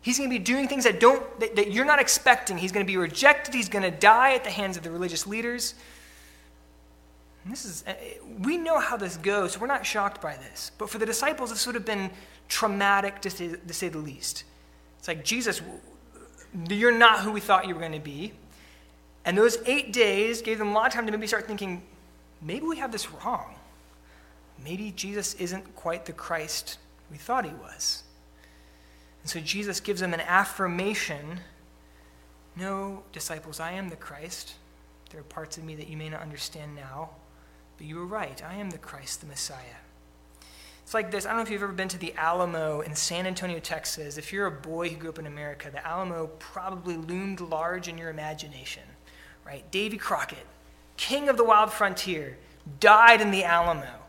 He's 0.00 0.18
going 0.18 0.28
to 0.28 0.36
be 0.36 0.42
doing 0.42 0.66
things 0.66 0.82
that, 0.82 0.98
don't, 0.98 1.22
that, 1.38 1.54
that 1.54 1.70
you're 1.70 1.84
not 1.84 2.00
expecting. 2.00 2.58
He's 2.58 2.72
going 2.72 2.84
to 2.84 2.92
be 2.92 2.96
rejected. 2.96 3.54
He's 3.54 3.68
going 3.68 3.84
to 3.84 3.96
die 3.96 4.34
at 4.34 4.42
the 4.42 4.50
hands 4.50 4.76
of 4.76 4.82
the 4.82 4.90
religious 4.90 5.24
leaders. 5.24 5.76
And 7.44 7.52
this 7.52 7.64
is, 7.64 7.84
uh, 7.86 7.94
we 8.40 8.56
know 8.56 8.80
how 8.80 8.96
this 8.96 9.18
goes, 9.18 9.56
we're 9.56 9.68
not 9.68 9.86
shocked 9.86 10.20
by 10.20 10.34
this. 10.34 10.72
But 10.78 10.90
for 10.90 10.98
the 10.98 11.06
disciples, 11.06 11.50
this 11.50 11.64
would 11.64 11.76
have 11.76 11.84
been 11.84 12.10
traumatic 12.48 13.20
to 13.20 13.30
say, 13.30 13.54
to 13.54 13.72
say 13.72 13.88
the 13.88 13.98
least. 13.98 14.42
It's 15.04 15.08
like, 15.08 15.22
Jesus, 15.22 15.60
you're 16.66 16.90
not 16.90 17.20
who 17.20 17.30
we 17.30 17.40
thought 17.40 17.68
you 17.68 17.74
were 17.74 17.80
going 17.80 17.92
to 17.92 17.98
be. 17.98 18.32
And 19.26 19.36
those 19.36 19.58
eight 19.66 19.92
days 19.92 20.40
gave 20.40 20.56
them 20.56 20.68
a 20.68 20.72
lot 20.72 20.86
of 20.86 20.94
time 20.94 21.04
to 21.04 21.12
maybe 21.12 21.26
start 21.26 21.46
thinking, 21.46 21.82
maybe 22.40 22.64
we 22.64 22.78
have 22.78 22.90
this 22.90 23.12
wrong. 23.12 23.54
Maybe 24.64 24.92
Jesus 24.92 25.34
isn't 25.34 25.76
quite 25.76 26.06
the 26.06 26.14
Christ 26.14 26.78
we 27.10 27.18
thought 27.18 27.44
he 27.44 27.52
was. 27.52 28.04
And 29.20 29.30
so 29.30 29.40
Jesus 29.40 29.78
gives 29.78 30.00
them 30.00 30.14
an 30.14 30.22
affirmation 30.22 31.40
No, 32.56 33.02
disciples, 33.12 33.60
I 33.60 33.72
am 33.72 33.90
the 33.90 33.96
Christ. 33.96 34.54
There 35.10 35.20
are 35.20 35.24
parts 35.24 35.58
of 35.58 35.64
me 35.64 35.74
that 35.74 35.88
you 35.88 35.98
may 35.98 36.08
not 36.08 36.22
understand 36.22 36.74
now, 36.74 37.10
but 37.76 37.86
you 37.86 37.96
were 37.96 38.06
right. 38.06 38.42
I 38.42 38.54
am 38.54 38.70
the 38.70 38.78
Christ, 38.78 39.20
the 39.20 39.26
Messiah. 39.26 39.82
Like 40.94 41.10
this. 41.10 41.26
I 41.26 41.30
don't 41.30 41.38
know 41.38 41.42
if 41.42 41.50
you've 41.50 41.62
ever 41.62 41.72
been 41.72 41.88
to 41.88 41.98
the 41.98 42.14
Alamo 42.14 42.80
in 42.80 42.94
San 42.94 43.26
Antonio, 43.26 43.58
Texas. 43.58 44.16
If 44.16 44.32
you're 44.32 44.46
a 44.46 44.50
boy 44.50 44.90
who 44.90 44.96
grew 44.96 45.10
up 45.10 45.18
in 45.18 45.26
America, 45.26 45.68
the 45.68 45.84
Alamo 45.84 46.28
probably 46.38 46.96
loomed 46.96 47.40
large 47.40 47.88
in 47.88 47.98
your 47.98 48.10
imagination, 48.10 48.84
right? 49.44 49.68
Davy 49.72 49.96
Crockett, 49.96 50.46
king 50.96 51.28
of 51.28 51.36
the 51.36 51.42
wild 51.42 51.72
frontier, 51.72 52.38
died 52.78 53.20
in 53.20 53.32
the 53.32 53.42
Alamo 53.42 54.04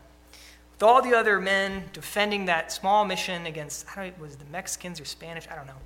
with 0.76 0.82
all 0.82 1.02
the 1.02 1.12
other 1.14 1.40
men 1.40 1.84
defending 1.92 2.44
that 2.44 2.70
small 2.70 3.04
mission 3.04 3.46
against, 3.46 3.86
I 3.90 4.02
don't 4.02 4.18
know, 4.18 4.22
was 4.22 4.34
it 4.34 4.38
the 4.38 4.44
Mexicans 4.52 5.00
or 5.00 5.06
Spanish? 5.06 5.48
I 5.50 5.56
don't 5.56 5.66
know. 5.66 5.80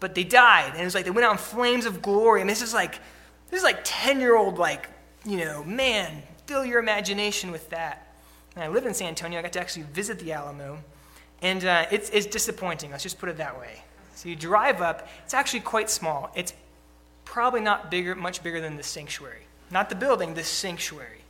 But 0.00 0.14
they 0.14 0.24
died, 0.24 0.72
and 0.72 0.80
it 0.80 0.84
was 0.84 0.94
like 0.94 1.04
they 1.04 1.10
went 1.10 1.26
out 1.26 1.32
in 1.32 1.38
flames 1.38 1.84
of 1.84 2.02
glory. 2.02 2.40
I 2.40 2.44
mean, 2.44 2.48
this 2.48 2.62
is 2.62 2.72
like, 2.74 2.98
this 3.50 3.58
is 3.58 3.64
like 3.64 3.80
10 3.84 4.18
year 4.18 4.36
old, 4.36 4.58
like, 4.58 4.88
you 5.26 5.36
know, 5.44 5.62
man, 5.62 6.22
fill 6.46 6.64
your 6.64 6.80
imagination 6.80 7.52
with 7.52 7.68
that. 7.70 8.09
And 8.54 8.64
I 8.64 8.68
live 8.68 8.86
in 8.86 8.94
San 8.94 9.08
Antonio. 9.08 9.38
I 9.38 9.42
got 9.42 9.52
to 9.52 9.60
actually 9.60 9.84
visit 9.92 10.18
the 10.18 10.32
Alamo, 10.32 10.78
and 11.42 11.64
uh, 11.64 11.86
it's, 11.90 12.10
it's 12.10 12.26
disappointing. 12.26 12.90
Let's 12.90 13.02
just 13.02 13.18
put 13.18 13.28
it 13.28 13.36
that 13.38 13.58
way. 13.58 13.82
So 14.14 14.28
you 14.28 14.36
drive 14.36 14.82
up, 14.82 15.08
it's 15.24 15.34
actually 15.34 15.60
quite 15.60 15.88
small. 15.88 16.30
It's 16.34 16.52
probably 17.24 17.60
not 17.60 17.90
bigger, 17.90 18.14
much 18.14 18.42
bigger 18.42 18.60
than 18.60 18.76
the 18.76 18.82
sanctuary. 18.82 19.46
Not 19.70 19.88
the 19.88 19.94
building, 19.94 20.34
the 20.34 20.44
sanctuary. 20.44 21.20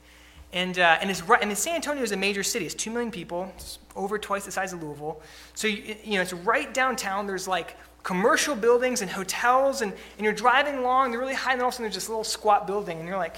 And, 0.52 0.78
uh, 0.78 0.98
and 1.00 1.10
it's 1.10 1.22
right, 1.22 1.46
mean, 1.46 1.54
San 1.54 1.76
Antonio 1.76 2.02
is 2.02 2.10
a 2.10 2.16
major 2.16 2.42
city. 2.42 2.66
It's 2.66 2.74
2 2.74 2.90
million 2.90 3.12
people. 3.12 3.52
It's 3.56 3.78
over 3.94 4.18
twice 4.18 4.44
the 4.44 4.50
size 4.50 4.72
of 4.72 4.82
Louisville. 4.82 5.20
So, 5.54 5.68
you, 5.68 5.94
you 6.02 6.14
know, 6.14 6.22
it's 6.22 6.32
right 6.32 6.72
downtown. 6.74 7.26
There's 7.26 7.46
like 7.46 7.76
commercial 8.02 8.56
buildings 8.56 9.02
and 9.02 9.10
hotels, 9.10 9.82
and, 9.82 9.92
and 9.92 10.24
you're 10.24 10.32
driving 10.32 10.78
along, 10.78 11.10
they're 11.10 11.20
really 11.20 11.34
high, 11.34 11.52
and 11.52 11.60
all 11.60 11.68
of 11.68 11.74
a 11.74 11.76
sudden 11.76 11.84
there's 11.84 11.94
this 11.94 12.08
little 12.08 12.24
squat 12.24 12.66
building, 12.66 12.98
and 12.98 13.06
you're 13.06 13.18
like, 13.18 13.36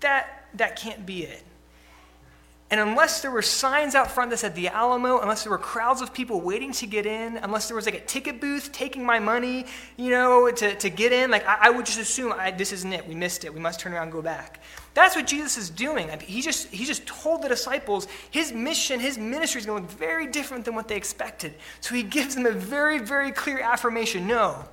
that, 0.00 0.46
that 0.54 0.76
can't 0.76 1.04
be 1.06 1.24
it. 1.24 1.42
And 2.70 2.80
unless 2.80 3.20
there 3.20 3.30
were 3.30 3.42
signs 3.42 3.94
out 3.94 4.10
front 4.10 4.30
that 4.30 4.38
said 4.38 4.54
the 4.54 4.68
Alamo, 4.68 5.20
unless 5.20 5.44
there 5.44 5.50
were 5.50 5.58
crowds 5.58 6.00
of 6.00 6.14
people 6.14 6.40
waiting 6.40 6.72
to 6.72 6.86
get 6.86 7.04
in, 7.04 7.36
unless 7.36 7.68
there 7.68 7.76
was 7.76 7.84
like 7.84 7.94
a 7.94 8.00
ticket 8.00 8.40
booth 8.40 8.72
taking 8.72 9.04
my 9.04 9.18
money, 9.18 9.66
you 9.96 10.10
know, 10.10 10.50
to, 10.50 10.74
to 10.76 10.88
get 10.88 11.12
in, 11.12 11.30
like 11.30 11.46
I, 11.46 11.58
I 11.62 11.70
would 11.70 11.84
just 11.84 12.00
assume 12.00 12.32
I, 12.32 12.50
this 12.50 12.72
isn't 12.72 12.92
it. 12.92 13.06
We 13.06 13.14
missed 13.14 13.44
it. 13.44 13.52
We 13.52 13.60
must 13.60 13.80
turn 13.80 13.92
around 13.92 14.04
and 14.04 14.12
go 14.12 14.22
back. 14.22 14.60
That's 14.94 15.14
what 15.14 15.26
Jesus 15.26 15.58
is 15.58 15.70
doing. 15.70 16.08
He 16.20 16.40
just, 16.40 16.68
he 16.68 16.84
just 16.84 17.06
told 17.06 17.42
the 17.42 17.48
disciples 17.48 18.08
his 18.30 18.52
mission, 18.52 18.98
his 18.98 19.18
ministry 19.18 19.60
is 19.60 19.66
going 19.66 19.84
to 19.84 19.88
look 19.88 19.98
very 19.98 20.26
different 20.26 20.64
than 20.64 20.74
what 20.74 20.88
they 20.88 20.96
expected. 20.96 21.54
So 21.80 21.94
he 21.94 22.02
gives 22.02 22.34
them 22.34 22.46
a 22.46 22.52
very, 22.52 22.98
very 22.98 23.30
clear 23.30 23.60
affirmation 23.60 24.26
no, 24.26 24.64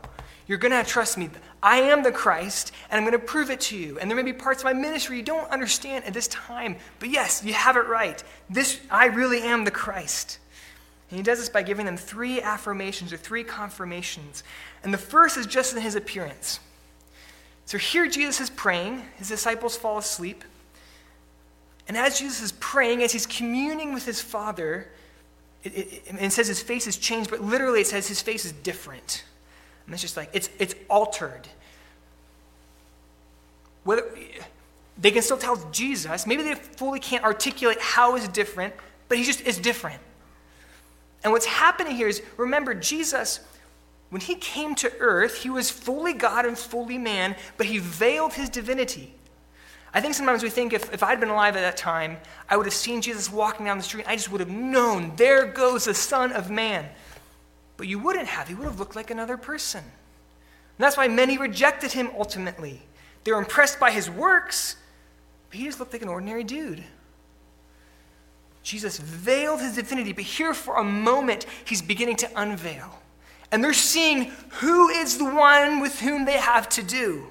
you're 0.47 0.57
going 0.57 0.71
to 0.71 0.89
trust 0.89 1.17
me. 1.17 1.29
I 1.63 1.77
am 1.77 2.03
the 2.03 2.11
Christ, 2.11 2.71
and 2.89 2.97
I'm 2.97 3.03
going 3.03 3.19
to 3.19 3.25
prove 3.25 3.49
it 3.49 3.61
to 3.61 3.77
you. 3.77 3.99
And 3.99 4.09
there 4.09 4.15
may 4.15 4.23
be 4.23 4.33
parts 4.33 4.61
of 4.61 4.65
my 4.65 4.73
ministry 4.73 5.17
you 5.17 5.23
don't 5.23 5.49
understand 5.49 6.05
at 6.05 6.13
this 6.13 6.27
time, 6.27 6.77
but 6.99 7.09
yes, 7.09 7.43
you 7.43 7.53
have 7.53 7.77
it 7.77 7.87
right. 7.87 8.23
This, 8.49 8.79
I 8.89 9.05
really 9.05 9.41
am 9.41 9.63
the 9.63 9.71
Christ. 9.71 10.39
And 11.09 11.17
he 11.17 11.23
does 11.23 11.39
this 11.39 11.49
by 11.49 11.61
giving 11.61 11.85
them 11.85 11.97
three 11.97 12.41
affirmations 12.41 13.11
or 13.13 13.17
three 13.17 13.43
confirmations. 13.43 14.43
And 14.83 14.93
the 14.93 14.97
first 14.97 15.37
is 15.37 15.45
just 15.45 15.75
in 15.75 15.81
his 15.81 15.95
appearance. 15.95 16.59
So 17.65 17.77
here 17.77 18.07
Jesus 18.07 18.39
is 18.41 18.49
praying, 18.49 19.03
his 19.17 19.27
disciples 19.27 19.77
fall 19.77 19.97
asleep. 19.97 20.43
And 21.87 21.97
as 21.97 22.19
Jesus 22.19 22.41
is 22.41 22.51
praying, 22.53 23.03
as 23.03 23.11
he's 23.11 23.25
communing 23.25 23.93
with 23.93 24.05
his 24.05 24.21
Father, 24.21 24.87
it, 25.63 25.73
it, 25.75 26.03
it 26.19 26.31
says 26.31 26.47
his 26.47 26.61
face 26.61 26.87
is 26.87 26.97
changed, 26.97 27.29
but 27.29 27.41
literally 27.41 27.81
it 27.81 27.87
says 27.87 28.07
his 28.07 28.21
face 28.21 28.45
is 28.45 28.53
different. 28.53 29.23
And 29.91 29.95
it's 29.95 30.03
just 30.03 30.15
like, 30.15 30.29
it's, 30.31 30.49
it's 30.57 30.73
altered. 30.89 31.49
Whether, 33.83 34.05
they 34.97 35.11
can 35.11 35.21
still 35.21 35.37
tell 35.37 35.57
Jesus. 35.73 36.25
Maybe 36.25 36.43
they 36.43 36.55
fully 36.55 37.01
can't 37.01 37.25
articulate 37.25 37.77
how 37.81 38.15
is 38.15 38.25
different, 38.29 38.73
but 39.09 39.17
he 39.17 39.25
just 39.25 39.41
is 39.41 39.57
different. 39.57 39.99
And 41.25 41.33
what's 41.33 41.45
happening 41.45 41.93
here 41.93 42.07
is 42.07 42.21
remember, 42.37 42.73
Jesus, 42.73 43.41
when 44.11 44.21
he 44.21 44.35
came 44.35 44.75
to 44.75 44.89
earth, 44.99 45.43
he 45.43 45.49
was 45.49 45.69
fully 45.69 46.13
God 46.13 46.45
and 46.45 46.57
fully 46.57 46.97
man, 46.97 47.35
but 47.57 47.65
he 47.65 47.77
veiled 47.77 48.31
his 48.31 48.47
divinity. 48.47 49.13
I 49.93 49.99
think 49.99 50.13
sometimes 50.13 50.41
we 50.41 50.49
think 50.49 50.71
if, 50.71 50.93
if 50.93 51.03
I'd 51.03 51.19
been 51.19 51.27
alive 51.27 51.57
at 51.57 51.61
that 51.63 51.75
time, 51.75 52.15
I 52.49 52.55
would 52.55 52.65
have 52.65 52.73
seen 52.73 53.01
Jesus 53.01 53.29
walking 53.29 53.65
down 53.65 53.75
the 53.75 53.83
street, 53.83 54.05
I 54.07 54.15
just 54.15 54.31
would 54.31 54.39
have 54.39 54.49
known, 54.49 55.17
there 55.17 55.47
goes 55.47 55.83
the 55.83 55.93
Son 55.93 56.31
of 56.31 56.49
Man. 56.49 56.87
But 57.81 57.87
you 57.87 57.97
wouldn't 57.97 58.27
have. 58.27 58.47
He 58.47 58.53
would 58.53 58.65
have 58.65 58.77
looked 58.77 58.95
like 58.95 59.09
another 59.09 59.37
person. 59.37 59.79
And 59.79 60.77
that's 60.77 60.97
why 60.97 61.07
many 61.07 61.39
rejected 61.39 61.91
him 61.91 62.11
ultimately. 62.15 62.79
They 63.23 63.31
were 63.31 63.39
impressed 63.39 63.79
by 63.79 63.89
his 63.89 64.07
works, 64.07 64.75
but 65.49 65.57
he 65.57 65.65
just 65.65 65.79
looked 65.79 65.91
like 65.91 66.03
an 66.03 66.07
ordinary 66.07 66.43
dude. 66.43 66.83
Jesus 68.61 68.99
veiled 68.99 69.61
his 69.61 69.73
divinity, 69.73 70.13
but 70.13 70.25
here 70.25 70.53
for 70.53 70.77
a 70.77 70.83
moment, 70.83 71.47
he's 71.65 71.81
beginning 71.81 72.17
to 72.17 72.29
unveil. 72.39 73.01
And 73.51 73.63
they're 73.63 73.73
seeing 73.73 74.25
who 74.59 74.89
is 74.89 75.17
the 75.17 75.25
one 75.25 75.79
with 75.79 76.01
whom 76.01 76.25
they 76.25 76.37
have 76.37 76.69
to 76.69 76.83
do. 76.83 77.25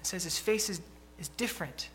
It 0.00 0.06
says 0.08 0.24
his 0.24 0.40
face 0.40 0.68
is, 0.68 0.80
is 1.20 1.28
different. 1.28 1.88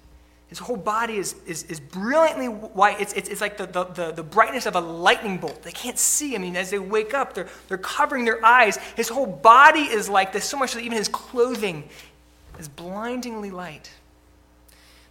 His 0.51 0.59
whole 0.59 0.75
body 0.75 1.15
is, 1.15 1.33
is, 1.47 1.63
is 1.63 1.79
brilliantly 1.79 2.47
white. 2.47 2.99
It's, 2.99 3.13
it's, 3.13 3.29
it's 3.29 3.39
like 3.39 3.55
the, 3.55 3.67
the, 3.67 4.11
the, 4.11 4.21
brightness 4.21 4.65
of 4.65 4.75
a 4.75 4.81
lightning 4.81 5.37
bolt. 5.37 5.63
They 5.63 5.71
can't 5.71 5.97
see. 5.97 6.35
I 6.35 6.39
mean, 6.39 6.57
as 6.57 6.69
they 6.71 6.77
wake 6.77 7.13
up, 7.13 7.33
they're, 7.33 7.47
they're 7.69 7.77
covering 7.77 8.25
their 8.25 8.43
eyes. 8.45 8.75
His 8.97 9.07
whole 9.07 9.25
body 9.25 9.83
is 9.83 10.09
like 10.09 10.33
this, 10.33 10.43
so 10.43 10.57
much 10.57 10.73
that 10.73 10.81
even 10.81 10.97
his 10.97 11.07
clothing 11.07 11.87
is 12.59 12.67
blindingly 12.67 13.49
light. 13.49 13.91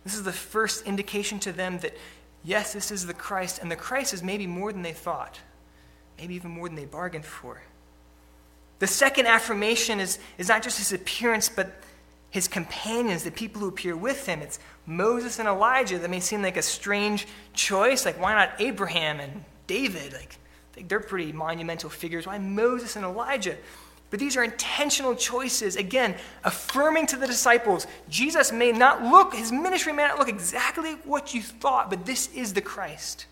This 0.04 0.14
is 0.14 0.24
the 0.24 0.32
first 0.32 0.84
indication 0.84 1.38
to 1.40 1.52
them 1.52 1.78
that, 1.78 1.96
yes, 2.44 2.74
this 2.74 2.90
is 2.90 3.06
the 3.06 3.14
Christ, 3.14 3.60
and 3.62 3.70
the 3.70 3.76
Christ 3.76 4.12
is 4.12 4.22
maybe 4.22 4.46
more 4.46 4.74
than 4.74 4.82
they 4.82 4.92
thought, 4.92 5.40
maybe 6.18 6.34
even 6.34 6.50
more 6.50 6.68
than 6.68 6.76
they 6.76 6.84
bargained 6.84 7.24
for. 7.24 7.62
The 8.78 8.86
second 8.86 9.24
affirmation 9.24 10.00
is, 10.00 10.18
is 10.36 10.48
not 10.48 10.62
just 10.62 10.76
his 10.76 10.92
appearance, 10.92 11.48
but 11.48 11.82
his 12.30 12.48
companions, 12.48 13.24
the 13.24 13.30
people 13.30 13.60
who 13.60 13.68
appear 13.68 13.96
with 13.96 14.26
him. 14.26 14.40
It's 14.40 14.58
Moses 14.86 15.38
and 15.38 15.48
Elijah. 15.48 15.98
That 15.98 16.10
may 16.10 16.20
seem 16.20 16.42
like 16.42 16.56
a 16.56 16.62
strange 16.62 17.26
choice. 17.52 18.04
Like, 18.04 18.20
why 18.20 18.34
not 18.34 18.60
Abraham 18.60 19.20
and 19.20 19.44
David? 19.66 20.12
Like, 20.12 20.38
they're 20.88 21.00
pretty 21.00 21.32
monumental 21.32 21.90
figures. 21.90 22.26
Why 22.26 22.38
Moses 22.38 22.96
and 22.96 23.04
Elijah? 23.04 23.56
But 24.10 24.18
these 24.18 24.36
are 24.36 24.44
intentional 24.44 25.14
choices. 25.14 25.76
Again, 25.76 26.16
affirming 26.44 27.06
to 27.08 27.16
the 27.16 27.26
disciples 27.26 27.86
Jesus 28.08 28.50
may 28.52 28.72
not 28.72 29.02
look, 29.02 29.34
his 29.34 29.52
ministry 29.52 29.92
may 29.92 30.04
not 30.04 30.18
look 30.18 30.28
exactly 30.28 30.94
what 31.04 31.32
you 31.34 31.42
thought, 31.42 31.90
but 31.90 32.06
this 32.06 32.32
is 32.34 32.52
the 32.52 32.60
Christ. 32.60 33.26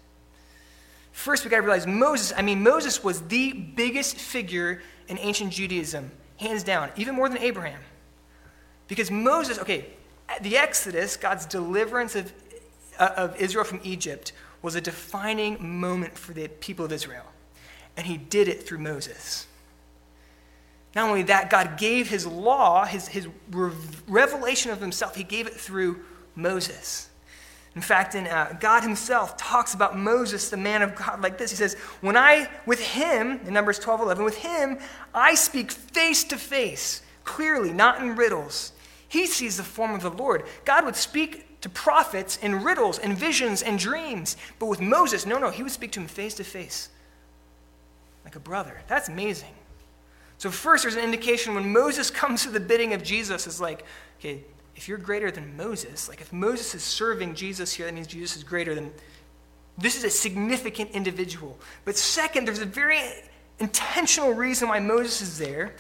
First, 1.12 1.44
we 1.44 1.50
got 1.50 1.56
to 1.56 1.62
realize 1.62 1.86
Moses, 1.86 2.32
I 2.36 2.42
mean, 2.42 2.62
Moses 2.62 3.02
was 3.02 3.22
the 3.22 3.52
biggest 3.52 4.16
figure 4.16 4.82
in 5.08 5.18
ancient 5.18 5.52
Judaism, 5.52 6.12
hands 6.36 6.62
down, 6.62 6.90
even 6.96 7.16
more 7.16 7.28
than 7.28 7.38
Abraham. 7.38 7.80
Because 8.88 9.10
Moses, 9.10 9.58
okay, 9.58 9.86
the 10.40 10.56
Exodus, 10.56 11.16
God's 11.16 11.46
deliverance 11.46 12.16
of, 12.16 12.32
uh, 12.98 13.10
of 13.16 13.36
Israel 13.36 13.64
from 13.64 13.80
Egypt, 13.84 14.32
was 14.62 14.74
a 14.74 14.80
defining 14.80 15.78
moment 15.78 16.18
for 16.18 16.32
the 16.32 16.48
people 16.48 16.84
of 16.84 16.92
Israel. 16.92 17.24
And 17.96 18.06
he 18.06 18.16
did 18.16 18.48
it 18.48 18.66
through 18.66 18.78
Moses. 18.78 19.46
Not 20.94 21.08
only 21.08 21.22
that, 21.24 21.50
God 21.50 21.78
gave 21.78 22.08
his 22.08 22.26
law, 22.26 22.84
his, 22.84 23.08
his 23.08 23.28
revelation 24.08 24.70
of 24.70 24.80
himself, 24.80 25.14
he 25.14 25.24
gave 25.24 25.46
it 25.46 25.54
through 25.54 26.00
Moses. 26.34 27.08
In 27.74 27.82
fact, 27.82 28.14
in, 28.14 28.26
uh, 28.26 28.56
God 28.58 28.82
himself 28.82 29.36
talks 29.36 29.74
about 29.74 29.96
Moses, 29.96 30.50
the 30.50 30.56
man 30.56 30.82
of 30.82 30.96
God, 30.96 31.22
like 31.22 31.38
this. 31.38 31.50
He 31.50 31.56
says, 31.56 31.74
When 32.00 32.16
I, 32.16 32.48
with 32.66 32.80
him, 32.80 33.40
in 33.46 33.52
Numbers 33.52 33.78
12 33.78 34.00
11, 34.00 34.24
with 34.24 34.38
him, 34.38 34.78
I 35.14 35.34
speak 35.34 35.70
face 35.70 36.24
to 36.24 36.36
face, 36.36 37.02
clearly, 37.24 37.72
not 37.72 38.00
in 38.00 38.16
riddles. 38.16 38.72
He 39.08 39.26
sees 39.26 39.56
the 39.56 39.62
form 39.62 39.94
of 39.94 40.02
the 40.02 40.10
Lord. 40.10 40.44
God 40.64 40.84
would 40.84 40.96
speak 40.96 41.60
to 41.62 41.68
prophets 41.68 42.36
in 42.36 42.62
riddles 42.62 42.98
and 42.98 43.16
visions 43.16 43.62
and 43.62 43.78
dreams. 43.78 44.36
But 44.58 44.66
with 44.66 44.80
Moses, 44.80 45.26
no, 45.26 45.38
no, 45.38 45.50
he 45.50 45.62
would 45.62 45.72
speak 45.72 45.92
to 45.92 46.00
him 46.00 46.06
face 46.06 46.34
to 46.34 46.44
face, 46.44 46.90
like 48.24 48.36
a 48.36 48.40
brother. 48.40 48.80
That's 48.86 49.08
amazing. 49.08 49.54
So, 50.36 50.50
first, 50.50 50.84
there's 50.84 50.94
an 50.94 51.02
indication 51.02 51.54
when 51.54 51.72
Moses 51.72 52.10
comes 52.12 52.42
to 52.44 52.50
the 52.50 52.60
bidding 52.60 52.92
of 52.92 53.02
Jesus, 53.02 53.46
is 53.46 53.60
like, 53.60 53.84
okay, 54.20 54.44
if 54.76 54.86
you're 54.86 54.98
greater 54.98 55.30
than 55.30 55.56
Moses, 55.56 56.08
like 56.08 56.20
if 56.20 56.32
Moses 56.32 56.74
is 56.74 56.84
serving 56.84 57.34
Jesus 57.34 57.72
here, 57.72 57.86
that 57.86 57.94
means 57.94 58.06
Jesus 58.06 58.36
is 58.36 58.44
greater 58.44 58.74
than. 58.74 58.92
This 59.76 59.96
is 59.96 60.04
a 60.04 60.10
significant 60.10 60.90
individual. 60.90 61.56
But 61.84 61.96
second, 61.96 62.46
there's 62.46 62.58
a 62.58 62.66
very 62.66 63.00
intentional 63.60 64.32
reason 64.32 64.68
why 64.68 64.80
Moses 64.80 65.22
is 65.22 65.38
there. 65.38 65.74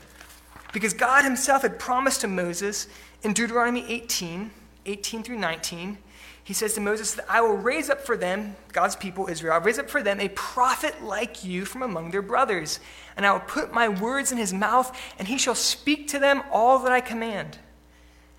Because 0.72 0.92
God 0.92 1.24
himself 1.24 1.62
had 1.62 1.78
promised 1.78 2.20
to 2.20 2.28
Moses 2.28 2.88
in 3.22 3.32
Deuteronomy 3.32 3.84
18, 3.88 4.50
18 4.86 5.22
through 5.22 5.38
19, 5.38 5.98
he 6.44 6.54
says 6.54 6.72
to 6.74 6.80
Moses 6.80 7.12
that 7.14 7.26
I 7.28 7.42
will 7.42 7.56
raise 7.56 7.90
up 7.90 8.00
for 8.00 8.16
them, 8.16 8.56
God's 8.72 8.96
people, 8.96 9.28
Israel, 9.28 9.52
I'll 9.52 9.60
raise 9.60 9.78
up 9.78 9.90
for 9.90 10.02
them 10.02 10.18
a 10.18 10.30
prophet 10.30 11.04
like 11.04 11.44
you 11.44 11.66
from 11.66 11.82
among 11.82 12.10
their 12.10 12.22
brothers. 12.22 12.80
And 13.16 13.26
I 13.26 13.32
will 13.32 13.40
put 13.40 13.70
my 13.72 13.88
words 13.88 14.32
in 14.32 14.38
his 14.38 14.54
mouth, 14.54 14.98
and 15.18 15.28
he 15.28 15.36
shall 15.36 15.54
speak 15.54 16.08
to 16.08 16.18
them 16.18 16.42
all 16.50 16.78
that 16.78 16.92
I 16.92 17.02
command. 17.02 17.58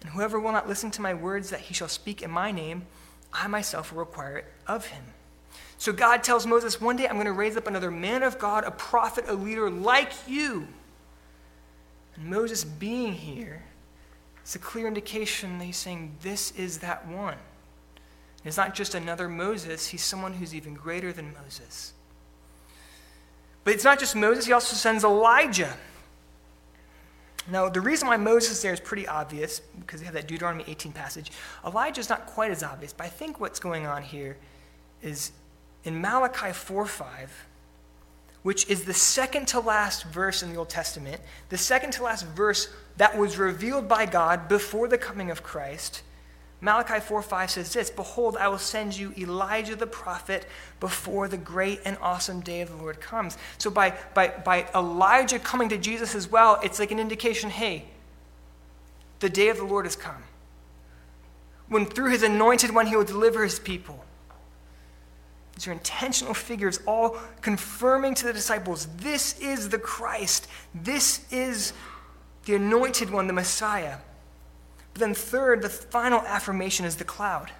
And 0.01 0.09
whoever 0.09 0.39
will 0.39 0.53
not 0.53 0.67
listen 0.67 0.89
to 0.91 1.01
my 1.01 1.13
words 1.13 1.51
that 1.51 1.59
he 1.59 1.73
shall 1.73 1.87
speak 1.87 2.23
in 2.23 2.31
my 2.31 2.51
name, 2.51 2.87
I 3.31 3.47
myself 3.47 3.91
will 3.91 3.99
require 3.99 4.37
it 4.37 4.45
of 4.65 4.87
him. 4.87 5.03
So 5.77 5.93
God 5.93 6.23
tells 6.23 6.47
Moses, 6.47 6.81
One 6.81 6.95
day 6.95 7.07
I'm 7.07 7.13
going 7.13 7.25
to 7.25 7.31
raise 7.31 7.57
up 7.57 7.67
another 7.67 7.91
man 7.91 8.23
of 8.23 8.39
God, 8.39 8.63
a 8.63 8.71
prophet, 8.71 9.25
a 9.27 9.33
leader 9.33 9.69
like 9.69 10.13
you. 10.27 10.67
And 12.15 12.25
Moses 12.25 12.63
being 12.63 13.13
here 13.13 13.63
it's 14.49 14.55
a 14.55 14.57
clear 14.59 14.87
indication 14.87 15.59
that 15.59 15.65
he's 15.65 15.77
saying, 15.77 16.15
This 16.23 16.49
is 16.57 16.79
that 16.79 17.07
one. 17.07 17.37
It's 18.43 18.57
not 18.57 18.73
just 18.73 18.95
another 18.95 19.29
Moses, 19.29 19.85
he's 19.85 20.01
someone 20.01 20.33
who's 20.33 20.55
even 20.55 20.73
greater 20.73 21.13
than 21.13 21.35
Moses. 21.35 21.93
But 23.63 23.75
it's 23.75 23.83
not 23.83 23.99
just 23.99 24.15
Moses, 24.15 24.47
he 24.47 24.51
also 24.51 24.75
sends 24.75 25.03
Elijah. 25.03 25.75
Now, 27.47 27.69
the 27.69 27.79
reason 27.79 28.07
why 28.07 28.17
Moses 28.17 28.53
is 28.53 28.61
there 28.63 28.73
is 28.73 28.79
pretty 28.79 29.07
obvious 29.07 29.59
because 29.59 29.99
we 29.99 30.05
have 30.05 30.15
that 30.15 30.27
Deuteronomy 30.27 30.63
18 30.67 30.93
passage. 30.93 31.31
Elijah 31.63 32.01
is 32.01 32.09
not 32.09 32.25
quite 32.25 32.49
as 32.49 32.63
obvious, 32.63 32.91
but 32.91 33.03
I 33.03 33.09
think 33.09 33.39
what's 33.39 33.59
going 33.59 33.85
on 33.85 34.01
here 34.01 34.35
is 35.03 35.31
in 35.83 36.01
Malachi 36.01 36.53
4 36.53 36.87
5, 36.87 37.47
which 38.43 38.69
is 38.69 38.85
the 38.85 38.93
second 38.93 39.47
to 39.49 39.59
last 39.59 40.05
verse 40.05 40.43
in 40.43 40.51
the 40.51 40.57
Old 40.57 40.69
Testament, 40.69 41.21
the 41.49 41.57
second 41.57 41.91
to 41.91 42.03
last 42.03 42.25
verse 42.27 42.69
that 42.97 43.17
was 43.17 43.37
revealed 43.37 43.87
by 43.87 44.05
God 44.05 44.47
before 44.47 44.87
the 44.87 44.97
coming 44.97 45.29
of 45.29 45.43
Christ. 45.43 46.03
Malachi 46.61 46.99
4 46.99 47.21
5 47.21 47.51
says 47.51 47.73
this 47.73 47.89
Behold, 47.89 48.35
I 48.37 48.49
will 48.49 48.57
send 48.57 48.97
you 48.97 49.13
Elijah 49.17 49.75
the 49.75 49.87
prophet 49.87 50.45
before 50.79 51.27
the 51.27 51.37
great 51.37 51.81
and 51.85 51.97
awesome 52.01 52.41
day 52.41 52.61
of 52.61 52.69
the 52.69 52.75
Lord 52.75 52.99
comes. 52.99 53.37
So, 53.57 53.69
by, 53.69 53.93
by, 54.13 54.29
by 54.43 54.67
Elijah 54.75 55.39
coming 55.39 55.69
to 55.69 55.77
Jesus 55.77 56.15
as 56.15 56.29
well, 56.29 56.59
it's 56.63 56.79
like 56.79 56.91
an 56.91 56.99
indication 56.99 57.49
hey, 57.49 57.85
the 59.19 59.29
day 59.29 59.49
of 59.49 59.57
the 59.57 59.63
Lord 59.63 59.85
has 59.85 59.95
come. 59.95 60.23
when 61.69 61.85
through 61.85 62.09
his 62.09 62.23
anointed 62.23 62.73
one 62.73 62.87
he 62.87 62.95
will 62.95 63.05
deliver 63.05 63.43
his 63.43 63.59
people. 63.59 64.03
These 65.59 65.67
are 65.67 65.73
intentional 65.73 66.33
figures, 66.33 66.79
all 66.85 67.17
confirming 67.41 68.15
to 68.15 68.25
the 68.25 68.31
disciples 68.31 68.87
this 68.95 69.37
is 69.41 69.67
the 69.67 69.77
Christ, 69.77 70.47
this 70.73 71.29
is 71.33 71.73
the 72.45 72.55
anointed 72.55 73.09
one, 73.09 73.27
the 73.27 73.33
Messiah. 73.33 73.97
But 74.93 75.01
then, 75.01 75.13
third, 75.13 75.61
the 75.61 75.67
final 75.67 76.21
affirmation 76.21 76.85
is 76.85 76.95
the 76.95 77.03
cloud. 77.03 77.51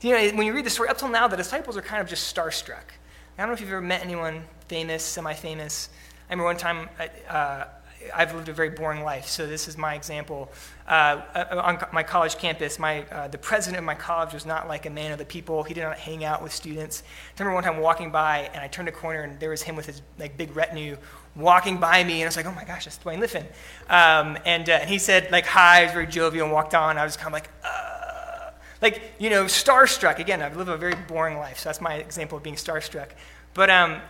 You 0.00 0.14
know, 0.14 0.36
when 0.36 0.48
you 0.48 0.52
read 0.52 0.66
the 0.66 0.70
story, 0.70 0.88
up 0.88 0.98
till 0.98 1.10
now, 1.10 1.28
the 1.28 1.36
disciples 1.36 1.76
are 1.76 1.80
kind 1.80 2.02
of 2.02 2.08
just 2.08 2.34
starstruck. 2.34 2.90
I 3.38 3.42
don't 3.42 3.46
know 3.46 3.52
if 3.52 3.60
you've 3.60 3.70
ever 3.70 3.80
met 3.80 4.02
anyone 4.02 4.42
famous, 4.66 5.04
semi 5.04 5.32
famous. 5.32 5.90
I 6.28 6.32
remember 6.32 6.46
one 6.46 6.56
time, 6.56 6.88
uh, 7.28 7.66
I've 8.14 8.34
lived 8.34 8.48
a 8.48 8.52
very 8.52 8.70
boring 8.70 9.02
life, 9.02 9.26
so 9.26 9.46
this 9.46 9.68
is 9.68 9.76
my 9.76 9.94
example. 9.94 10.50
Uh, 10.86 11.22
uh, 11.34 11.62
on 11.64 11.84
my 11.92 12.02
college 12.02 12.38
campus, 12.38 12.78
my, 12.78 13.02
uh, 13.04 13.28
the 13.28 13.38
president 13.38 13.78
of 13.78 13.84
my 13.84 13.94
college 13.94 14.32
was 14.32 14.46
not 14.46 14.68
like 14.68 14.86
a 14.86 14.90
man 14.90 15.12
of 15.12 15.18
the 15.18 15.24
people. 15.24 15.62
He 15.62 15.74
did 15.74 15.82
not 15.82 15.98
hang 15.98 16.24
out 16.24 16.42
with 16.42 16.52
students. 16.52 17.02
I 17.36 17.42
remember 17.42 17.54
one 17.54 17.64
time 17.64 17.78
walking 17.78 18.10
by, 18.10 18.50
and 18.54 18.62
I 18.62 18.68
turned 18.68 18.88
a 18.88 18.92
corner, 18.92 19.22
and 19.22 19.38
there 19.40 19.50
was 19.50 19.62
him 19.62 19.76
with 19.76 19.86
his 19.86 20.02
like 20.18 20.36
big 20.36 20.54
retinue 20.54 20.96
walking 21.36 21.78
by 21.78 22.02
me, 22.04 22.14
and 22.14 22.22
I 22.22 22.26
was 22.26 22.36
like, 22.36 22.46
"Oh 22.46 22.52
my 22.52 22.64
gosh, 22.64 22.84
that's 22.84 22.98
Duane 22.98 23.20
Litfin." 23.20 23.44
Um, 23.88 24.38
and, 24.44 24.68
uh, 24.68 24.72
and 24.72 24.88
he 24.88 24.98
said 24.98 25.30
like 25.30 25.46
hi, 25.46 25.80
he 25.80 25.84
was 25.86 25.92
very 25.92 26.06
jovial, 26.06 26.44
and 26.44 26.52
walked 26.52 26.74
on. 26.74 26.98
I 26.98 27.04
was 27.04 27.16
kind 27.16 27.28
of 27.28 27.32
like, 27.32 27.50
uh, 27.64 28.50
like 28.80 29.02
you 29.18 29.30
know, 29.30 29.44
starstruck. 29.44 30.18
Again, 30.18 30.40
I've 30.40 30.56
lived 30.56 30.70
a 30.70 30.76
very 30.76 30.94
boring 30.94 31.38
life, 31.38 31.58
so 31.58 31.68
that's 31.68 31.80
my 31.80 31.94
example 31.94 32.38
of 32.38 32.44
being 32.44 32.56
starstruck. 32.56 33.10
But 33.54 33.70
um, 33.70 34.00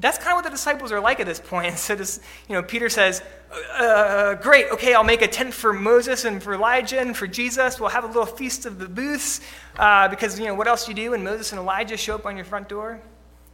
that's 0.00 0.18
kind 0.18 0.30
of 0.30 0.36
what 0.36 0.44
the 0.44 0.50
disciples 0.50 0.92
are 0.92 1.00
like 1.00 1.18
at 1.20 1.26
this 1.26 1.40
point. 1.40 1.78
So 1.88 1.94
this, 1.94 2.20
you 2.48 2.54
know, 2.54 2.62
Peter 2.62 2.88
says, 2.88 3.22
uh, 3.72 4.34
"Great, 4.34 4.70
okay, 4.72 4.94
I'll 4.94 5.04
make 5.04 5.22
a 5.22 5.28
tent 5.28 5.54
for 5.54 5.72
Moses 5.72 6.24
and 6.24 6.42
for 6.42 6.54
Elijah 6.54 7.00
and 7.00 7.16
for 7.16 7.26
Jesus. 7.26 7.80
We'll 7.80 7.88
have 7.90 8.04
a 8.04 8.08
little 8.08 8.26
feast 8.26 8.66
of 8.66 8.78
the 8.78 8.88
booths 8.88 9.40
uh, 9.78 10.08
because 10.08 10.38
you 10.38 10.46
know 10.46 10.54
what 10.54 10.68
else 10.68 10.84
do 10.84 10.92
you 10.92 10.96
do 10.96 11.10
when 11.12 11.24
Moses 11.24 11.52
and 11.52 11.60
Elijah 11.60 11.96
show 11.96 12.14
up 12.14 12.26
on 12.26 12.36
your 12.36 12.44
front 12.44 12.68
door? 12.68 13.00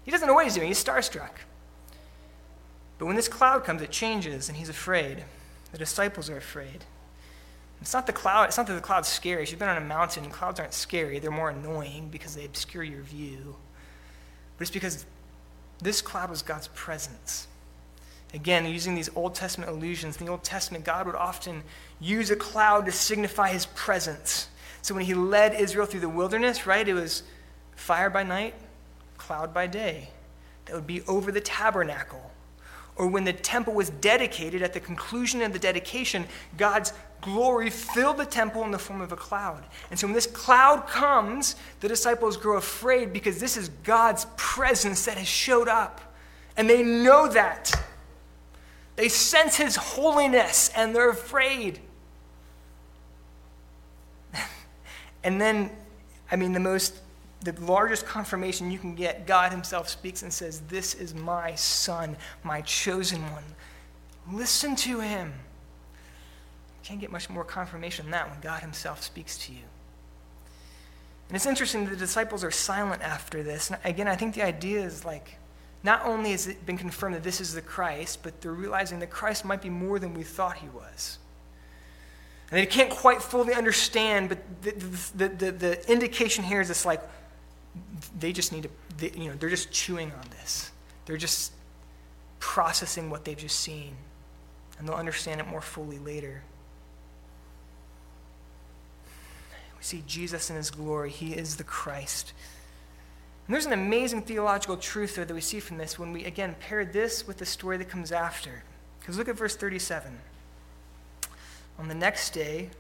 He 0.04 0.10
doesn't 0.10 0.26
know 0.26 0.34
what 0.34 0.44
he's 0.44 0.54
doing. 0.54 0.68
He's 0.68 0.82
starstruck. 0.82 1.30
But 2.98 3.06
when 3.06 3.16
this 3.16 3.28
cloud 3.28 3.64
comes, 3.64 3.82
it 3.82 3.90
changes, 3.90 4.48
and 4.48 4.56
he's 4.56 4.68
afraid. 4.68 5.24
The 5.72 5.78
disciples 5.78 6.30
are 6.30 6.36
afraid. 6.36 6.84
It's 7.80 7.92
not 7.92 8.06
the 8.06 8.12
cloud. 8.12 8.44
It's 8.44 8.56
not 8.56 8.66
that 8.66 8.74
the 8.74 8.80
cloud's 8.80 9.08
scary. 9.08 9.42
If 9.42 9.50
you've 9.50 9.58
been 9.58 9.68
on 9.68 9.76
a 9.76 9.80
mountain, 9.80 10.30
clouds 10.30 10.60
aren't 10.60 10.72
scary. 10.72 11.18
They're 11.18 11.30
more 11.30 11.50
annoying 11.50 12.08
because 12.10 12.34
they 12.34 12.44
obscure 12.44 12.82
your 12.82 13.02
view. 13.02 13.56
But 14.56 14.62
it's 14.62 14.70
because 14.70 15.04
this 15.80 16.00
cloud 16.00 16.30
was 16.30 16.42
God's 16.42 16.68
presence. 16.68 17.46
Again, 18.32 18.66
using 18.66 18.94
these 18.94 19.10
Old 19.14 19.34
Testament 19.34 19.70
allusions, 19.70 20.16
in 20.16 20.26
the 20.26 20.32
Old 20.32 20.42
Testament, 20.42 20.84
God 20.84 21.06
would 21.06 21.14
often 21.14 21.62
use 22.00 22.30
a 22.30 22.36
cloud 22.36 22.86
to 22.86 22.92
signify 22.92 23.50
his 23.50 23.66
presence. 23.66 24.48
So 24.82 24.94
when 24.94 25.04
he 25.04 25.14
led 25.14 25.54
Israel 25.54 25.86
through 25.86 26.00
the 26.00 26.08
wilderness, 26.08 26.66
right, 26.66 26.86
it 26.86 26.94
was 26.94 27.22
fire 27.76 28.10
by 28.10 28.24
night, 28.24 28.54
cloud 29.18 29.54
by 29.54 29.66
day. 29.66 30.08
That 30.66 30.74
would 30.74 30.86
be 30.86 31.02
over 31.02 31.30
the 31.30 31.40
tabernacle. 31.40 32.32
Or 32.96 33.06
when 33.06 33.24
the 33.24 33.32
temple 33.32 33.74
was 33.74 33.90
dedicated, 33.90 34.62
at 34.62 34.72
the 34.72 34.80
conclusion 34.80 35.42
of 35.42 35.52
the 35.52 35.58
dedication, 35.58 36.26
God's 36.56 36.92
glory 37.24 37.70
filled 37.70 38.18
the 38.18 38.26
temple 38.26 38.64
in 38.64 38.70
the 38.70 38.78
form 38.78 39.00
of 39.00 39.10
a 39.10 39.16
cloud. 39.16 39.64
And 39.90 39.98
so 39.98 40.06
when 40.06 40.12
this 40.12 40.26
cloud 40.26 40.86
comes, 40.86 41.56
the 41.80 41.88
disciples 41.88 42.36
grow 42.36 42.58
afraid 42.58 43.14
because 43.14 43.40
this 43.40 43.56
is 43.56 43.70
God's 43.82 44.26
presence 44.36 45.06
that 45.06 45.16
has 45.16 45.26
showed 45.26 45.66
up. 45.66 46.02
And 46.58 46.68
they 46.68 46.82
know 46.82 47.26
that. 47.28 47.72
They 48.96 49.08
sense 49.08 49.56
his 49.56 49.74
holiness 49.74 50.70
and 50.76 50.94
they're 50.94 51.08
afraid. 51.08 51.80
and 55.24 55.40
then, 55.40 55.70
I 56.30 56.36
mean, 56.36 56.52
the 56.52 56.60
most, 56.60 56.94
the 57.40 57.58
largest 57.64 58.04
confirmation 58.04 58.70
you 58.70 58.78
can 58.78 58.94
get, 58.94 59.26
God 59.26 59.50
himself 59.50 59.88
speaks 59.88 60.22
and 60.22 60.30
says, 60.30 60.60
This 60.68 60.94
is 60.94 61.14
my 61.14 61.54
son, 61.54 62.18
my 62.42 62.60
chosen 62.60 63.22
one. 63.32 63.44
Listen 64.30 64.76
to 64.76 65.00
him. 65.00 65.32
Can't 66.84 67.00
get 67.00 67.10
much 67.10 67.30
more 67.30 67.44
confirmation 67.44 68.06
than 68.06 68.12
that 68.12 68.30
when 68.30 68.40
God 68.40 68.60
Himself 68.60 69.02
speaks 69.02 69.38
to 69.46 69.52
you. 69.52 69.62
And 71.28 71.36
it's 71.36 71.46
interesting, 71.46 71.84
that 71.84 71.90
the 71.90 71.96
disciples 71.96 72.44
are 72.44 72.50
silent 72.50 73.02
after 73.02 73.42
this. 73.42 73.70
And 73.70 73.78
again, 73.84 74.06
I 74.06 74.14
think 74.14 74.34
the 74.34 74.42
idea 74.42 74.82
is 74.82 75.04
like, 75.04 75.38
not 75.82 76.04
only 76.04 76.32
has 76.32 76.46
it 76.46 76.64
been 76.66 76.78
confirmed 76.78 77.14
that 77.14 77.22
this 77.22 77.40
is 77.40 77.54
the 77.54 77.62
Christ, 77.62 78.22
but 78.22 78.40
they're 78.40 78.52
realizing 78.52 79.00
that 79.00 79.10
Christ 79.10 79.44
might 79.44 79.62
be 79.62 79.70
more 79.70 79.98
than 79.98 80.14
we 80.14 80.22
thought 80.22 80.56
he 80.58 80.68
was. 80.68 81.18
And 82.50 82.60
they 82.60 82.66
can't 82.66 82.90
quite 82.90 83.22
fully 83.22 83.54
understand, 83.54 84.28
but 84.28 84.38
the, 84.62 84.70
the, 85.16 85.28
the, 85.28 85.52
the 85.52 85.92
indication 85.92 86.44
here 86.44 86.60
is 86.60 86.68
it's 86.68 86.84
like 86.84 87.02
they 88.18 88.32
just 88.32 88.52
need 88.52 88.64
to, 88.64 88.70
they, 88.98 89.10
you 89.18 89.30
know, 89.30 89.36
they're 89.38 89.50
just 89.50 89.72
chewing 89.72 90.12
on 90.12 90.28
this. 90.40 90.70
They're 91.06 91.16
just 91.16 91.52
processing 92.38 93.08
what 93.08 93.24
they've 93.24 93.36
just 93.36 93.60
seen. 93.60 93.96
And 94.78 94.86
they'll 94.86 94.96
understand 94.96 95.40
it 95.40 95.46
more 95.46 95.62
fully 95.62 95.98
later. 95.98 96.42
See 99.84 100.02
Jesus 100.06 100.50
in 100.50 100.56
his 100.56 100.70
glory. 100.70 101.10
He 101.10 101.34
is 101.34 101.56
the 101.56 101.64
Christ. 101.64 102.32
And 103.46 103.54
there's 103.54 103.66
an 103.66 103.72
amazing 103.72 104.22
theological 104.22 104.76
truth 104.76 105.16
there 105.16 105.24
that 105.24 105.34
we 105.34 105.40
see 105.40 105.60
from 105.60 105.76
this 105.76 105.98
when 105.98 106.12
we, 106.12 106.24
again, 106.24 106.56
pair 106.60 106.84
this 106.84 107.26
with 107.26 107.38
the 107.38 107.46
story 107.46 107.76
that 107.76 107.88
comes 107.88 108.10
after. 108.10 108.64
Because 108.98 109.18
look 109.18 109.28
at 109.28 109.36
verse 109.36 109.54
37. 109.54 110.18
On 111.78 111.88
the 111.88 111.94
next 111.94 112.30
day, 112.30 112.70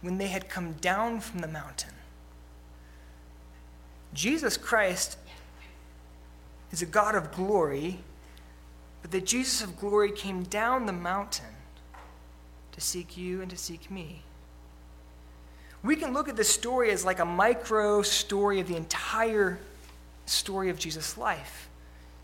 when 0.00 0.18
they 0.18 0.26
had 0.26 0.48
come 0.48 0.72
down 0.74 1.20
from 1.20 1.38
the 1.40 1.48
mountain, 1.48 1.92
Jesus 4.12 4.56
Christ 4.56 5.18
is 6.72 6.82
a 6.82 6.86
God 6.86 7.14
of 7.14 7.30
glory, 7.30 8.00
but 9.02 9.10
that 9.12 9.26
Jesus 9.26 9.62
of 9.62 9.78
glory 9.78 10.10
came 10.10 10.42
down 10.44 10.86
the 10.86 10.92
mountain 10.92 11.46
to 12.72 12.80
seek 12.80 13.16
you 13.16 13.40
and 13.40 13.50
to 13.50 13.56
seek 13.56 13.90
me 13.90 14.22
we 15.86 15.96
can 15.96 16.12
look 16.12 16.28
at 16.28 16.36
this 16.36 16.48
story 16.48 16.90
as 16.90 17.04
like 17.04 17.20
a 17.20 17.24
micro 17.24 18.02
story 18.02 18.60
of 18.60 18.68
the 18.68 18.76
entire 18.76 19.58
story 20.26 20.68
of 20.68 20.78
Jesus' 20.78 21.16
life. 21.16 21.68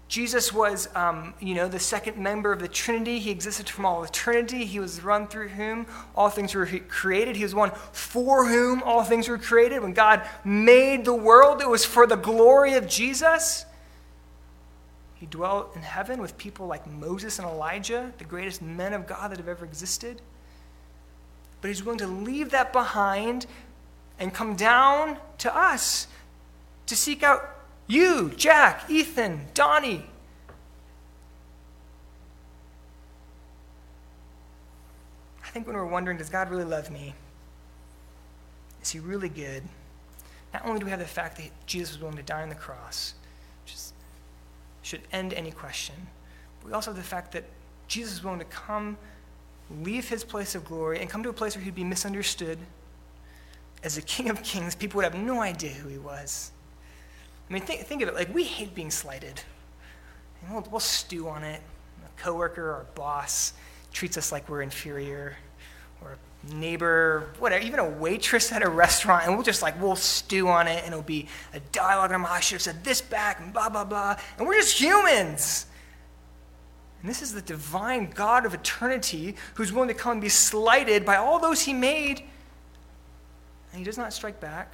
Jesus 0.09 0.53
was, 0.53 0.95
um, 0.95 1.33
you 1.41 1.55
know, 1.55 1.69
the 1.69 1.79
second 1.79 2.19
member 2.19 2.53
of 2.53 2.61
the 2.61 2.69
Trinity. 2.69 3.19
He 3.19 3.31
existed 3.31 3.69
from 3.69 3.87
all 3.87 4.05
eternity. 4.05 4.67
He 4.67 4.79
was 4.79 5.03
run 5.03 5.27
through 5.27 5.49
whom 5.49 5.87
all 6.15 6.29
things 6.29 6.55
were 6.55 6.67
created. 6.67 7.35
He 7.37 7.45
was 7.45 7.55
one 7.55 7.71
for 7.93 8.47
whom 8.47 8.83
all 8.83 9.05
things 9.05 9.27
were 9.29 9.39
created. 9.39 9.81
When 9.81 9.95
God 9.95 10.29
made 10.45 11.07
the 11.07 11.15
world, 11.15 11.63
it 11.63 11.69
was 11.69 11.85
for 11.85 12.07
the 12.07 12.17
glory 12.17 12.75
of 12.75 12.87
Jesus. 12.87 13.65
He 15.15 15.25
dwelt 15.27 15.75
in 15.75 15.83
heaven 15.83 16.21
with 16.21 16.37
people 16.37 16.67
like 16.67 16.87
Moses 16.87 17.39
and 17.39 17.49
Elijah, 17.49 18.13
the 18.19 18.25
greatest 18.25 18.61
men 18.61 18.93
of 18.93 19.07
God 19.07 19.31
that 19.31 19.39
have 19.39 19.49
ever 19.49 19.65
existed 19.65 20.21
but 21.63 21.69
he's 21.69 21.83
willing 21.83 22.01
to 22.01 22.07
leave 22.07 22.51
that 22.51 22.73
behind 22.73 23.47
and 24.19 24.35
come 24.35 24.55
down 24.57 25.17
to 25.39 25.57
us 25.57 26.09
to 26.87 26.95
seek 26.95 27.23
out 27.23 27.49
you, 27.87 28.31
Jack, 28.37 28.91
Ethan, 28.91 29.47
Donnie. 29.55 30.05
I 35.45 35.49
think 35.49 35.67
when 35.67 35.77
we're 35.77 35.87
wondering, 35.87 36.19
does 36.19 36.31
God 36.31 36.51
really 36.51 36.65
love 36.65 36.91
me? 36.91 37.15
Is 38.83 38.91
he 38.91 38.99
really 38.99 39.29
good? 39.29 39.63
Not 40.53 40.67
only 40.67 40.81
do 40.81 40.87
we 40.87 40.91
have 40.91 41.01
the 41.01 41.07
fact 41.07 41.37
that 41.37 41.51
Jesus 41.67 41.95
was 41.95 42.03
willing 42.03 42.17
to 42.17 42.23
die 42.23 42.43
on 42.43 42.49
the 42.49 42.55
cross, 42.55 43.15
which 43.65 43.77
should 44.83 45.03
end 45.13 45.33
any 45.33 45.53
question, 45.53 45.95
but 46.61 46.69
we 46.69 46.73
also 46.73 46.91
have 46.91 46.97
the 46.97 47.03
fact 47.07 47.33
that 47.33 47.45
Jesus 47.87 48.15
is 48.15 48.25
willing 48.25 48.41
to 48.41 48.45
come 48.47 48.97
leave 49.81 50.09
his 50.09 50.25
place 50.25 50.55
of 50.55 50.65
glory 50.65 51.01
and 51.01 51.09
come 51.09 51.23
to 51.23 51.29
a 51.29 51.33
place 51.33 51.57
where 51.57 51.65
he'd 51.65 51.75
be 51.75 51.85
misunderstood 51.85 52.59
as 53.83 53.97
the 53.97 54.03
King 54.03 54.31
of 54.31 54.43
Kings. 54.43 54.75
People 54.75 54.99
would 54.99 55.05
have 55.05 55.15
no 55.15 55.41
idea 55.41 55.71
who 55.71 55.89
he 55.89 55.99
was. 55.99 56.53
I 57.49 57.53
mean, 57.53 57.63
think, 57.63 57.83
think 57.83 58.03
of 58.03 58.09
it 58.09 58.15
like 58.15 58.33
we 58.35 58.45
hate 58.45 58.75
being 58.75 58.91
slighted. 58.91 59.41
And 60.43 60.53
we'll, 60.53 60.67
we'll 60.71 60.81
stew 60.81 61.29
on 61.29 61.43
it. 61.43 61.61
A 62.05 62.21
coworker 62.21 62.63
or 62.63 62.87
boss 62.95 63.55
treats 63.93 64.17
us 64.17 64.33
like 64.33 64.49
we're 64.49 64.63
inferior, 64.63 65.37
or 66.01 66.13
a 66.13 66.55
neighbor, 66.55 67.29
whatever, 67.39 67.65
even 67.65 67.79
a 67.79 67.89
waitress 67.89 68.51
at 68.51 68.63
a 68.63 68.69
restaurant, 68.69 69.27
and 69.27 69.35
we'll 69.35 69.45
just 69.45 69.63
like, 69.63 69.81
we'll 69.81 69.97
stew 69.97 70.49
on 70.49 70.67
it, 70.67 70.83
and 70.85 70.93
it'll 70.93 71.03
be 71.03 71.29
a 71.53 71.61
dialogue, 71.73 72.11
and 72.11 72.25
I 72.25 72.41
should 72.41 72.55
have 72.55 72.63
said 72.63 72.83
this 72.85 73.01
back, 73.01 73.41
and 73.41 73.53
blah, 73.53 73.69
blah, 73.69 73.85
blah. 73.85 74.17
And 74.39 74.47
we're 74.47 74.61
just 74.61 74.81
humans. 74.81 75.67
And 77.03 77.11
this 77.11 77.21
is 77.21 77.35
the 77.35 77.43
divine 77.43 78.11
God 78.15 78.47
of 78.47 78.55
eternity 78.55 79.35
who's 79.55 79.73
willing 79.73 79.89
to 79.89 79.95
come 79.95 80.13
and 80.13 80.21
be 80.21 80.29
slighted 80.29 81.05
by 81.05 81.17
all 81.17 81.41
those 81.41 81.61
he 81.63 81.75
made. 81.75 82.23
And 83.73 83.79
he 83.79 83.85
does 83.85 83.99
not 83.99 84.13
strike 84.13 84.39
back. 84.41 84.73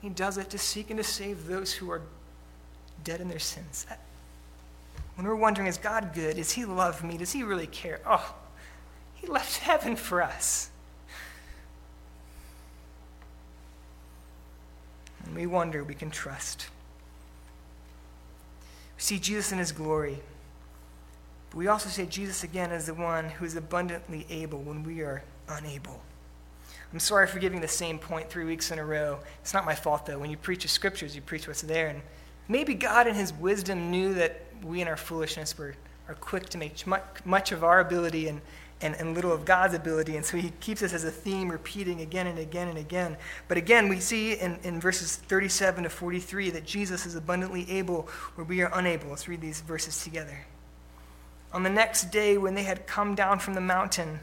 He 0.00 0.08
does 0.08 0.38
it 0.38 0.50
to 0.50 0.58
seek 0.58 0.90
and 0.90 0.98
to 0.98 1.04
save 1.04 1.46
those 1.46 1.72
who 1.72 1.90
are 1.90 2.02
dead 3.02 3.20
in 3.20 3.28
their 3.28 3.40
sins. 3.40 3.86
When 5.16 5.26
we're 5.26 5.34
wondering, 5.34 5.66
is 5.66 5.78
God 5.78 6.12
good? 6.14 6.36
Does 6.36 6.52
he 6.52 6.64
love 6.64 7.02
me? 7.02 7.18
Does 7.18 7.32
he 7.32 7.42
really 7.42 7.66
care? 7.66 8.00
Oh, 8.06 8.34
he 9.14 9.26
left 9.26 9.58
heaven 9.58 9.96
for 9.96 10.22
us. 10.22 10.70
When 15.24 15.34
we 15.34 15.46
wonder, 15.46 15.82
we 15.82 15.94
can 15.94 16.10
trust. 16.10 16.68
We 18.96 19.02
see 19.02 19.18
Jesus 19.18 19.50
in 19.50 19.58
his 19.58 19.72
glory. 19.72 20.20
But 21.52 21.58
we 21.58 21.68
also 21.68 21.90
see 21.90 22.06
Jesus 22.06 22.44
again 22.44 22.70
as 22.70 22.86
the 22.86 22.94
one 22.94 23.28
who 23.28 23.44
is 23.44 23.56
abundantly 23.56 24.26
able 24.30 24.60
when 24.60 24.82
we 24.82 25.02
are 25.02 25.22
unable. 25.48 26.00
I'm 26.90 26.98
sorry 26.98 27.26
for 27.26 27.38
giving 27.38 27.60
the 27.60 27.68
same 27.68 27.98
point 27.98 28.30
three 28.30 28.44
weeks 28.44 28.70
in 28.70 28.78
a 28.78 28.84
row. 28.84 29.18
It's 29.42 29.52
not 29.52 29.66
my 29.66 29.74
fault, 29.74 30.06
though. 30.06 30.18
When 30.18 30.30
you 30.30 30.38
preach 30.38 30.62
the 30.62 30.68
scriptures, 30.68 31.14
you 31.14 31.20
preach 31.20 31.46
what's 31.46 31.60
there. 31.60 31.88
And 31.88 32.00
maybe 32.48 32.72
God, 32.72 33.06
in 33.06 33.14
his 33.14 33.34
wisdom, 33.34 33.90
knew 33.90 34.14
that 34.14 34.40
we, 34.62 34.80
in 34.80 34.88
our 34.88 34.96
foolishness, 34.96 35.56
were, 35.58 35.74
are 36.08 36.14
quick 36.14 36.48
to 36.50 36.58
make 36.58 36.86
much 37.26 37.52
of 37.52 37.64
our 37.64 37.80
ability 37.80 38.28
and, 38.28 38.40
and, 38.80 38.94
and 38.94 39.14
little 39.14 39.32
of 39.32 39.44
God's 39.44 39.74
ability. 39.74 40.16
And 40.16 40.24
so 40.24 40.38
he 40.38 40.52
keeps 40.60 40.82
us 40.82 40.94
as 40.94 41.04
a 41.04 41.10
theme 41.10 41.50
repeating 41.50 42.00
again 42.00 42.28
and 42.28 42.38
again 42.38 42.68
and 42.68 42.78
again. 42.78 43.18
But 43.48 43.58
again, 43.58 43.90
we 43.90 44.00
see 44.00 44.34
in, 44.34 44.58
in 44.62 44.80
verses 44.80 45.16
37 45.16 45.84
to 45.84 45.90
43 45.90 46.50
that 46.50 46.64
Jesus 46.64 47.04
is 47.04 47.14
abundantly 47.14 47.70
able 47.70 48.08
where 48.36 48.46
we 48.46 48.62
are 48.62 48.70
unable. 48.72 49.10
Let's 49.10 49.28
read 49.28 49.42
these 49.42 49.60
verses 49.60 50.02
together. 50.02 50.46
On 51.52 51.62
the 51.62 51.70
next 51.70 52.10
day, 52.10 52.38
when 52.38 52.54
they 52.54 52.62
had 52.62 52.86
come 52.86 53.14
down 53.14 53.38
from 53.38 53.54
the 53.54 53.60
mountain, 53.60 54.20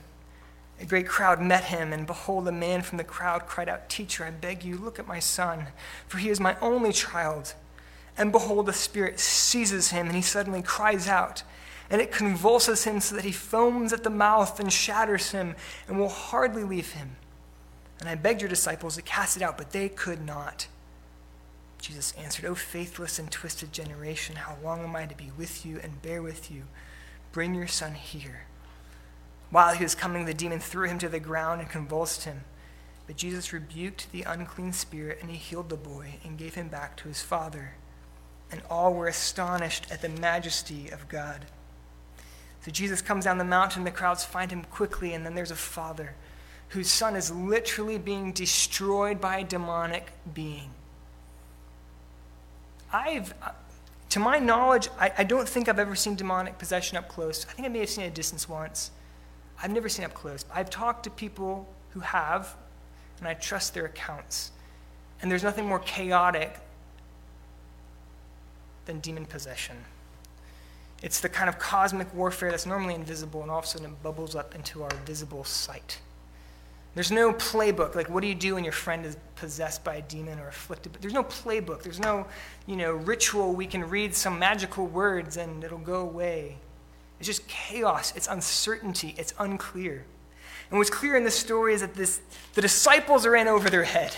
a 0.81 0.85
great 0.85 1.07
crowd 1.07 1.41
met 1.41 1.65
him, 1.65 1.93
and 1.93 2.07
behold, 2.07 2.47
a 2.47 2.51
man 2.51 2.81
from 2.81 2.97
the 2.97 3.03
crowd 3.03 3.45
cried 3.45 3.69
out, 3.69 3.89
Teacher, 3.89 4.23
I 4.23 4.31
beg 4.31 4.63
you, 4.63 4.77
look 4.77 4.97
at 4.97 5.07
my 5.07 5.19
son, 5.19 5.67
for 6.07 6.17
he 6.17 6.29
is 6.29 6.39
my 6.39 6.57
only 6.59 6.93
child. 6.93 7.53
And 8.17 8.31
behold, 8.31 8.65
the 8.65 8.73
Spirit 8.73 9.19
seizes 9.19 9.91
him, 9.91 10.07
and 10.07 10.15
he 10.15 10.21
suddenly 10.21 10.61
cries 10.61 11.07
out, 11.07 11.43
and 11.89 12.01
it 12.01 12.11
convulses 12.11 12.85
him 12.85 12.99
so 12.99 13.15
that 13.15 13.25
he 13.25 13.31
foams 13.31 13.93
at 13.93 14.03
the 14.03 14.09
mouth 14.09 14.59
and 14.59 14.71
shatters 14.71 15.31
him, 15.31 15.55
and 15.87 15.99
will 15.99 16.09
hardly 16.09 16.63
leave 16.63 16.93
him. 16.93 17.17
And 17.99 18.07
I 18.07 18.15
begged 18.15 18.41
your 18.41 18.49
disciples 18.49 18.95
to 18.95 19.01
cast 19.01 19.35
it 19.35 19.43
out, 19.43 19.57
but 19.57 19.71
they 19.71 19.89
could 19.89 20.25
not. 20.25 20.67
Jesus 21.79 22.13
answered, 22.13 22.45
O 22.45 22.55
faithless 22.55 23.19
and 23.19 23.29
twisted 23.29 23.73
generation, 23.73 24.35
how 24.37 24.57
long 24.63 24.83
am 24.83 24.95
I 24.95 25.05
to 25.05 25.15
be 25.15 25.31
with 25.37 25.65
you 25.65 25.79
and 25.81 26.01
bear 26.01 26.21
with 26.21 26.49
you? 26.51 26.63
Bring 27.31 27.55
your 27.55 27.67
son 27.67 27.93
here. 27.93 28.45
While 29.51 29.75
he 29.75 29.83
was 29.83 29.95
coming, 29.95 30.25
the 30.25 30.33
demon 30.33 30.59
threw 30.59 30.87
him 30.87 30.99
to 30.99 31.09
the 31.09 31.19
ground 31.19 31.61
and 31.61 31.69
convulsed 31.69 32.23
him. 32.23 32.41
But 33.07 33.17
Jesus 33.17 33.51
rebuked 33.51 34.11
the 34.11 34.23
unclean 34.23 34.73
spirit, 34.73 35.19
and 35.21 35.31
he 35.31 35.37
healed 35.37 35.69
the 35.69 35.75
boy 35.75 36.15
and 36.23 36.37
gave 36.37 36.55
him 36.55 36.67
back 36.67 36.95
to 36.97 37.07
his 37.07 37.21
father. 37.21 37.73
And 38.51 38.61
all 38.69 38.93
were 38.93 39.07
astonished 39.07 39.91
at 39.91 40.01
the 40.01 40.09
majesty 40.09 40.89
of 40.89 41.07
God. 41.07 41.45
So 42.61 42.71
Jesus 42.71 43.01
comes 43.01 43.25
down 43.25 43.37
the 43.37 43.43
mountain, 43.43 43.83
the 43.83 43.91
crowds 43.91 44.25
find 44.25 44.51
him 44.51 44.63
quickly, 44.63 45.13
and 45.13 45.25
then 45.25 45.33
there's 45.33 45.51
a 45.51 45.55
father 45.55 46.15
whose 46.69 46.89
son 46.89 47.15
is 47.15 47.31
literally 47.31 47.97
being 47.97 48.31
destroyed 48.31 49.19
by 49.19 49.39
a 49.39 49.43
demonic 49.43 50.11
being. 50.33 50.69
I've, 52.91 53.33
to 54.09 54.19
my 54.19 54.39
knowledge, 54.39 54.89
I, 54.99 55.11
I 55.19 55.23
don't 55.23 55.47
think 55.47 55.69
I've 55.69 55.79
ever 55.79 55.95
seen 55.95 56.15
demonic 56.15 56.57
possession 56.57 56.97
up 56.97 57.07
close. 57.07 57.45
I 57.47 57.53
think 57.53 57.67
I 57.67 57.69
may 57.69 57.79
have 57.79 57.89
seen 57.89 58.03
it 58.03 58.07
at 58.07 58.13
a 58.13 58.15
distance 58.15 58.49
once. 58.49 58.91
I've 59.61 59.71
never 59.71 59.89
seen 59.89 60.03
it 60.03 60.07
up 60.07 60.13
close. 60.13 60.45
I've 60.53 60.69
talked 60.69 61.03
to 61.03 61.09
people 61.09 61.67
who 61.91 61.99
have, 61.99 62.55
and 63.19 63.27
I 63.27 63.35
trust 63.35 63.73
their 63.73 63.85
accounts. 63.85 64.51
And 65.21 65.29
there's 65.29 65.43
nothing 65.43 65.65
more 65.65 65.79
chaotic 65.79 66.55
than 68.85 68.99
demon 68.99 69.25
possession. 69.25 69.77
It's 71.03 71.21
the 71.21 71.29
kind 71.29 71.47
of 71.47 71.59
cosmic 71.59 72.13
warfare 72.13 72.49
that's 72.49 72.65
normally 72.65 72.95
invisible, 72.95 73.41
and 73.41 73.51
all 73.51 73.59
of 73.59 73.65
a 73.65 73.67
sudden 73.67 73.87
it 73.87 74.03
bubbles 74.03 74.35
up 74.35 74.55
into 74.55 74.83
our 74.83 74.89
visible 75.05 75.43
sight. 75.43 75.99
There's 76.95 77.11
no 77.11 77.33
playbook. 77.33 77.95
Like, 77.95 78.09
what 78.09 78.21
do 78.21 78.27
you 78.27 78.35
do 78.35 78.55
when 78.55 78.63
your 78.63 78.73
friend 78.73 79.05
is 79.05 79.15
possessed 79.35 79.83
by 79.83 79.95
a 79.95 80.01
demon 80.01 80.39
or 80.39 80.47
afflicted? 80.47 80.91
But 80.91 81.01
there's 81.01 81.13
no 81.13 81.23
playbook. 81.23 81.83
There's 81.83 81.99
no, 81.99 82.25
you 82.65 82.75
know, 82.75 82.93
ritual. 82.93 83.53
We 83.53 83.67
can 83.67 83.87
read 83.87 84.15
some 84.15 84.39
magical 84.39 84.87
words 84.87 85.37
and 85.37 85.63
it'll 85.63 85.77
go 85.77 86.01
away. 86.01 86.57
It's 87.19 87.27
just 87.27 87.47
chaos, 87.47 88.13
it's 88.15 88.27
uncertainty, 88.27 89.13
it's 89.17 89.33
unclear. 89.39 90.05
And 90.69 90.77
what's 90.77 90.89
clear 90.89 91.17
in 91.17 91.23
this 91.23 91.37
story 91.37 91.73
is 91.73 91.81
that 91.81 91.93
this, 91.93 92.21
the 92.53 92.61
disciples 92.61 93.25
are 93.25 93.35
in 93.35 93.47
over 93.47 93.69
their 93.69 93.83
head. 93.83 94.15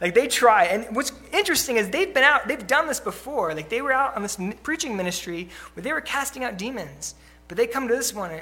Like 0.00 0.14
they 0.14 0.26
try. 0.26 0.64
And 0.64 0.96
what's 0.96 1.12
interesting 1.32 1.76
is 1.76 1.90
they've 1.90 2.12
been 2.12 2.24
out, 2.24 2.48
they've 2.48 2.66
done 2.66 2.88
this 2.88 2.98
before. 2.98 3.54
Like 3.54 3.68
they 3.68 3.80
were 3.80 3.92
out 3.92 4.16
on 4.16 4.22
this 4.22 4.36
preaching 4.64 4.96
ministry 4.96 5.48
where 5.74 5.82
they 5.82 5.92
were 5.92 6.00
casting 6.00 6.42
out 6.42 6.58
demons. 6.58 7.14
But 7.46 7.56
they 7.56 7.68
come 7.68 7.86
to 7.86 7.94
this 7.94 8.12
one, 8.12 8.40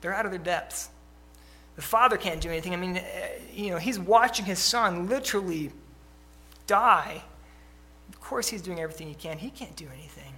they're 0.00 0.14
out 0.14 0.26
of 0.26 0.30
their 0.30 0.38
depths. 0.38 0.90
The 1.76 1.82
father 1.82 2.16
can't 2.16 2.40
do 2.40 2.48
anything. 2.48 2.72
I 2.72 2.76
mean, 2.76 2.96
eh, 2.96 3.28
you 3.54 3.70
know, 3.70 3.78
he's 3.78 3.98
watching 3.98 4.46
his 4.46 4.58
son 4.58 5.08
literally 5.08 5.70
die. 6.66 7.22
Of 8.08 8.20
course, 8.20 8.48
he's 8.48 8.62
doing 8.62 8.80
everything 8.80 9.08
he 9.08 9.14
can. 9.14 9.38
He 9.38 9.50
can't 9.50 9.76
do 9.76 9.86
anything. 9.92 10.32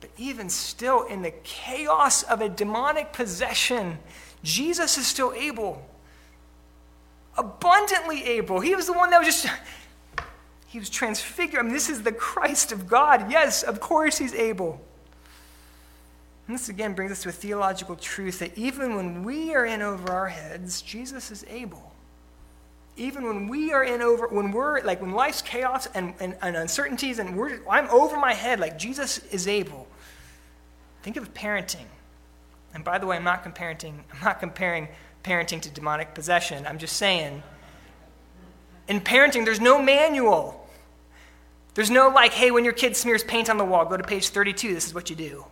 But 0.00 0.10
even 0.16 0.48
still, 0.48 1.02
in 1.02 1.20
the 1.22 1.32
chaos 1.44 2.22
of 2.22 2.40
a 2.40 2.48
demonic 2.48 3.12
possession, 3.12 3.98
Jesus 4.42 4.96
is 4.96 5.06
still 5.06 5.32
able. 5.34 5.86
Abundantly 7.36 8.24
able. 8.24 8.60
He 8.60 8.74
was 8.74 8.86
the 8.86 8.94
one 8.94 9.10
that 9.10 9.18
was 9.18 9.26
just, 9.26 9.54
he 10.66 10.78
was 10.78 10.88
transfigured. 10.88 11.60
I 11.60 11.62
mean, 11.62 11.74
this 11.74 11.90
is 11.90 12.02
the 12.02 12.12
Christ 12.12 12.72
of 12.72 12.88
God. 12.88 13.30
Yes, 13.30 13.62
of 13.62 13.80
course 13.80 14.16
he's 14.16 14.34
able. 14.34 14.80
And 16.50 16.58
this 16.58 16.68
again 16.68 16.94
brings 16.94 17.12
us 17.12 17.22
to 17.22 17.28
a 17.28 17.32
theological 17.32 17.94
truth 17.94 18.40
that 18.40 18.58
even 18.58 18.96
when 18.96 19.22
we 19.22 19.54
are 19.54 19.64
in 19.64 19.82
over 19.82 20.10
our 20.10 20.26
heads, 20.26 20.82
Jesus 20.82 21.30
is 21.30 21.44
able. 21.48 21.92
Even 22.96 23.24
when 23.24 23.46
we 23.46 23.72
are 23.72 23.84
in 23.84 24.02
over, 24.02 24.26
when 24.26 24.50
we're 24.50 24.82
like, 24.82 25.00
when 25.00 25.12
life's 25.12 25.42
chaos 25.42 25.86
and, 25.94 26.12
and, 26.18 26.36
and 26.42 26.56
uncertainties 26.56 27.20
and 27.20 27.36
we're, 27.36 27.60
I'm 27.70 27.88
over 27.90 28.16
my 28.16 28.34
head, 28.34 28.58
like 28.58 28.80
Jesus 28.80 29.18
is 29.30 29.46
able. 29.46 29.86
Think 31.04 31.16
of 31.16 31.32
parenting. 31.34 31.86
And 32.74 32.82
by 32.82 32.98
the 32.98 33.06
way, 33.06 33.14
I'm 33.14 33.22
not 33.22 33.44
comparing, 33.44 34.02
I'm 34.12 34.20
not 34.20 34.40
comparing 34.40 34.88
parenting 35.22 35.60
to 35.60 35.70
demonic 35.70 36.16
possession. 36.16 36.66
I'm 36.66 36.78
just 36.78 36.96
saying, 36.96 37.44
in 38.88 39.00
parenting, 39.00 39.44
there's 39.44 39.60
no 39.60 39.80
manual. 39.80 40.68
There's 41.74 41.92
no 41.92 42.08
like, 42.08 42.32
hey, 42.32 42.50
when 42.50 42.64
your 42.64 42.74
kid 42.74 42.96
smears 42.96 43.22
paint 43.22 43.48
on 43.48 43.56
the 43.56 43.64
wall, 43.64 43.84
go 43.84 43.96
to 43.96 44.02
page 44.02 44.30
32, 44.30 44.74
this 44.74 44.88
is 44.88 44.92
what 44.92 45.10
you 45.10 45.14
do. 45.14 45.44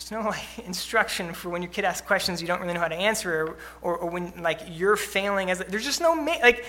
There's 0.00 0.12
no 0.12 0.30
like 0.30 0.58
instruction 0.66 1.34
for 1.34 1.50
when 1.50 1.62
your 1.62 1.70
kid 1.70 1.84
asks 1.84 2.06
questions 2.06 2.40
you 2.40 2.48
don't 2.48 2.60
really 2.60 2.72
know 2.72 2.80
how 2.80 2.88
to 2.88 2.94
answer, 2.94 3.46
or, 3.46 3.56
or, 3.82 3.98
or 3.98 4.10
when 4.10 4.32
like 4.42 4.60
you're 4.68 4.96
failing 4.96 5.50
as 5.50 5.58
there's 5.58 5.84
just 5.84 6.00
no 6.00 6.14
ma- 6.14 6.38
like 6.42 6.64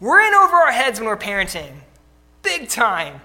we're 0.00 0.20
in 0.20 0.34
over 0.34 0.56
our 0.56 0.72
heads 0.72 0.98
when 0.98 1.08
we're 1.08 1.16
parenting, 1.16 1.72
big 2.42 2.68
time. 2.68 3.20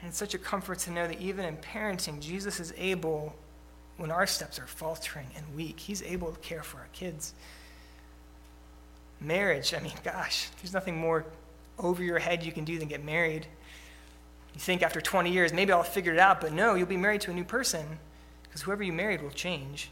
And 0.00 0.08
it's 0.08 0.18
such 0.18 0.34
a 0.34 0.38
comfort 0.38 0.80
to 0.80 0.90
know 0.90 1.06
that 1.06 1.20
even 1.20 1.44
in 1.44 1.56
parenting, 1.58 2.20
Jesus 2.20 2.58
is 2.58 2.74
able, 2.76 3.36
when 3.98 4.10
our 4.10 4.26
steps 4.26 4.58
are 4.58 4.66
faltering 4.66 5.28
and 5.36 5.46
weak, 5.54 5.78
He's 5.78 6.02
able 6.02 6.32
to 6.32 6.40
care 6.40 6.64
for 6.64 6.78
our 6.78 6.88
kids. 6.92 7.34
Marriage, 9.20 9.72
I 9.72 9.78
mean, 9.78 9.92
gosh, 10.02 10.48
there's 10.60 10.74
nothing 10.74 10.98
more 10.98 11.24
over 11.78 12.02
your 12.02 12.18
head 12.18 12.42
you 12.44 12.50
can 12.50 12.64
do 12.64 12.80
than 12.80 12.88
get 12.88 13.04
married. 13.04 13.46
You 14.54 14.60
think 14.60 14.82
after 14.82 15.00
20 15.00 15.30
years, 15.30 15.52
maybe 15.52 15.72
I'll 15.72 15.82
figure 15.82 16.12
it 16.12 16.18
out, 16.18 16.40
but 16.40 16.52
no, 16.52 16.74
you'll 16.74 16.86
be 16.86 16.96
married 16.96 17.22
to 17.22 17.30
a 17.30 17.34
new 17.34 17.44
person 17.44 17.86
because 18.44 18.62
whoever 18.62 18.82
you 18.82 18.92
married 18.92 19.22
will 19.22 19.30
change. 19.30 19.90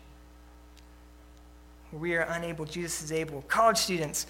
We 1.93 2.15
are 2.15 2.23
unable, 2.23 2.67
Jesus 2.67 3.03
is 3.03 3.13
able. 3.13 3.43
College 3.43 3.79
students, 3.79 4.27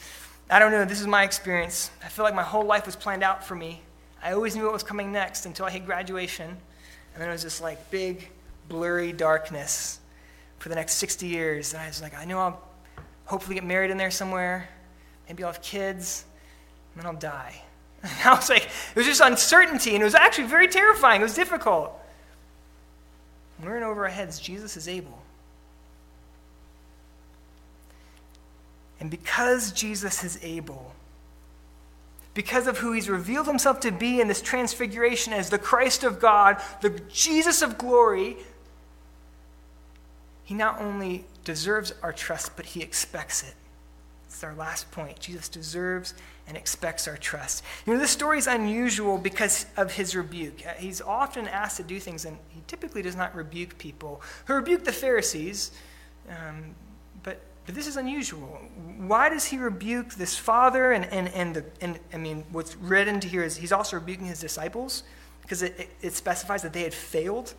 I 0.49 0.59
don't 0.59 0.71
know, 0.71 0.85
this 0.85 1.01
is 1.01 1.07
my 1.07 1.25
experience. 1.25 1.91
I 2.03 2.09
feel 2.09 2.25
like 2.25 2.35
my 2.35 2.43
whole 2.43 2.65
life 2.65 2.87
was 2.87 2.97
planned 2.97 3.23
out 3.23 3.45
for 3.45 3.55
me. 3.55 3.83
I 4.23 4.33
always 4.33 4.55
knew 4.55 4.65
what 4.65 4.73
was 4.73 4.83
coming 4.83 5.13
next 5.13 5.47
until 5.47 5.67
I 5.67 5.71
hit 5.71 5.85
graduation. 5.85 6.49
And 6.49 7.23
then 7.23 7.29
it 7.29 7.33
was 7.33 7.43
just 7.43 7.61
like 7.61 7.91
big, 7.91 8.31
blurry 8.69 9.13
darkness 9.13 10.01
for 10.59 10.69
the 10.69 10.75
next 10.75 10.95
60 10.95 11.27
years. 11.27 11.75
And 11.75 11.83
I 11.83 11.89
was 11.89 12.01
like, 12.01 12.17
I 12.17 12.25
know 12.25 12.39
I'll 12.39 12.63
hopefully 13.25 13.55
get 13.55 13.65
married 13.65 13.91
in 13.91 13.97
there 13.97 14.11
somewhere. 14.11 14.69
Maybe 15.29 15.43
I'll 15.43 15.53
have 15.53 15.63
kids. 15.63 16.25
And 16.95 17.03
then 17.03 17.07
I'll 17.07 17.19
die. 17.19 17.63
And 18.03 18.13
I 18.25 18.35
was 18.35 18.49
like, 18.49 18.65
it 18.65 18.97
was 18.97 19.07
just 19.07 19.21
uncertainty. 19.21 19.95
And 19.95 20.01
it 20.01 20.05
was 20.05 20.15
actually 20.15 20.49
very 20.49 20.69
terrifying. 20.69 21.21
It 21.21 21.25
was 21.25 21.35
difficult. 21.35 21.93
we're 23.63 23.77
in 23.77 23.83
over 23.83 24.05
our 24.05 24.11
heads. 24.11 24.39
Jesus 24.39 24.77
is 24.77 24.89
able. 24.89 25.21
And 29.01 29.11
because 29.11 29.73
Jesus 29.73 30.23
is 30.25 30.39
able, 30.43 30.93
because 32.35 32.67
of 32.67 32.79
who 32.79 32.93
he's 32.93 33.09
revealed 33.09 33.47
himself 33.47 33.81
to 33.81 33.91
be 33.91 34.21
in 34.21 34.29
this 34.29 34.43
transfiguration 34.43 35.33
as 35.33 35.51
the 35.51 35.59
Christ 35.59 36.05
of 36.05 36.21
God, 36.21 36.61
the 36.83 36.91
Jesus 37.09 37.63
of 37.63 37.79
glory, 37.79 38.37
he 40.45 40.55
not 40.55 40.81
only 40.81 41.25
deserves 41.45 41.93
our 42.03 42.13
trust, 42.13 42.57
but 42.57 42.67
he 42.67 42.83
expects 42.83 43.43
it. 43.43 43.55
It's 44.31 44.45
our 44.45 44.55
last 44.55 44.89
point. 44.93 45.19
Jesus 45.19 45.49
deserves 45.49 46.15
and 46.47 46.57
expects 46.57 47.09
our 47.09 47.17
trust. 47.17 47.65
You 47.85 47.93
know, 47.93 47.99
this 47.99 48.13
story 48.13 48.39
is 48.39 48.47
unusual 48.47 49.19
because 49.19 49.67
of 49.77 49.93
his 49.93 50.15
rebuke. 50.15 50.65
Uh, 50.65 50.75
he's 50.79 51.01
often 51.01 51.49
asked 51.49 51.79
to 51.79 51.83
do 51.83 51.99
things, 51.99 52.25
and 52.25 52.39
he 52.49 52.63
typically 52.69 53.03
does 53.03 53.17
not 53.17 53.35
rebuke 53.35 53.77
people. 53.77 54.23
He 54.47 54.53
rebuked 54.53 54.85
the 54.85 54.93
Pharisees, 54.93 55.73
um, 56.29 56.77
but 57.25 57.41
but 57.67 57.75
this 57.75 57.89
is 57.89 57.97
unusual. 57.97 58.61
Why 58.99 59.29
does 59.29 59.45
he 59.45 59.59
rebuke 59.59 60.15
this 60.15 60.37
father? 60.37 60.93
And, 60.93 61.05
and, 61.07 61.29
and, 61.29 61.57
the, 61.57 61.65
and 61.81 61.99
I 62.13 62.17
mean, 62.17 62.45
what's 62.53 62.77
written 62.77 63.19
to 63.21 63.29
here 63.29 63.43
is 63.43 63.57
he's 63.57 63.73
also 63.73 63.97
rebuking 63.97 64.27
his 64.27 64.41
disciples 64.41 65.03
because 65.43 65.63
it, 65.63 65.79
it, 65.79 65.89
it 66.01 66.15
specifies 66.15 66.63
that 66.63 66.73
they 66.73 66.83
had 66.83 66.95
failed. 66.95 67.55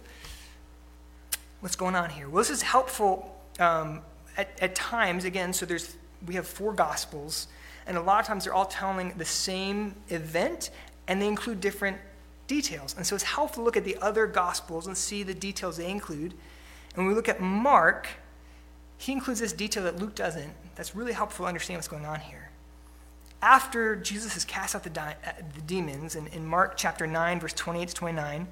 What's 1.60 1.76
going 1.76 1.96
on 1.96 2.10
here? 2.10 2.30
Well, 2.30 2.40
this 2.40 2.50
is 2.50 2.62
helpful 2.62 3.38
um, 3.60 4.02
at, 4.38 4.50
at 4.62 4.74
times, 4.74 5.26
again, 5.26 5.54
so 5.54 5.66
there's, 5.66 5.96
we 6.26 6.36
have 6.36 6.48
four 6.48 6.74
gospels, 6.74 7.48
and 7.86 7.98
a 7.98 8.02
lot 8.02 8.20
of 8.20 8.28
times 8.28 8.46
they're 8.46 8.54
all 8.54 8.66
telling 8.66 9.14
the 9.18 9.26
same 9.26 9.96
event, 10.10 10.70
and 11.08 11.22
they 11.22 11.28
include 11.28 11.62
different 11.62 11.98
details. 12.48 12.96
And 12.98 13.06
so 13.06 13.16
it's 13.16 13.24
helpful 13.24 13.64
to 13.64 13.66
look 13.66 13.78
at 13.78 13.84
the 13.84 13.98
other 14.02 14.28
gospels 14.28 14.88
and 14.88 14.98
see 14.98 15.24
the 15.24 15.34
details 15.34 15.78
they 15.78 15.90
include. 15.90 16.34
And 16.94 16.98
when 16.98 17.08
we 17.08 17.14
look 17.14 17.30
at 17.30 17.40
Mark, 17.40 18.08
he 18.98 19.12
includes 19.14 19.40
this 19.40 19.54
detail 19.54 19.84
that 19.84 20.00
Luke 20.00 20.16
doesn't. 20.16 20.54
That's 20.76 20.96
really 20.96 21.14
helpful 21.14 21.46
to 21.46 21.48
understand 21.48 21.78
what's 21.78 21.88
going 21.88 22.06
on 22.06 22.20
here. 22.20 22.50
After 23.42 23.96
Jesus 23.96 24.34
has 24.34 24.46
cast 24.46 24.76
out 24.76 24.84
the, 24.84 24.90
di- 24.92 25.16
uh, 25.26 25.32
the 25.56 25.62
demons, 25.62 26.16
in, 26.16 26.28
in 26.28 26.46
Mark 26.46 26.78
chapter 26.78 27.08
9, 27.08 27.40
verse 27.40 27.54
28 27.54 27.88
to 27.88 27.96
29, 27.96 28.48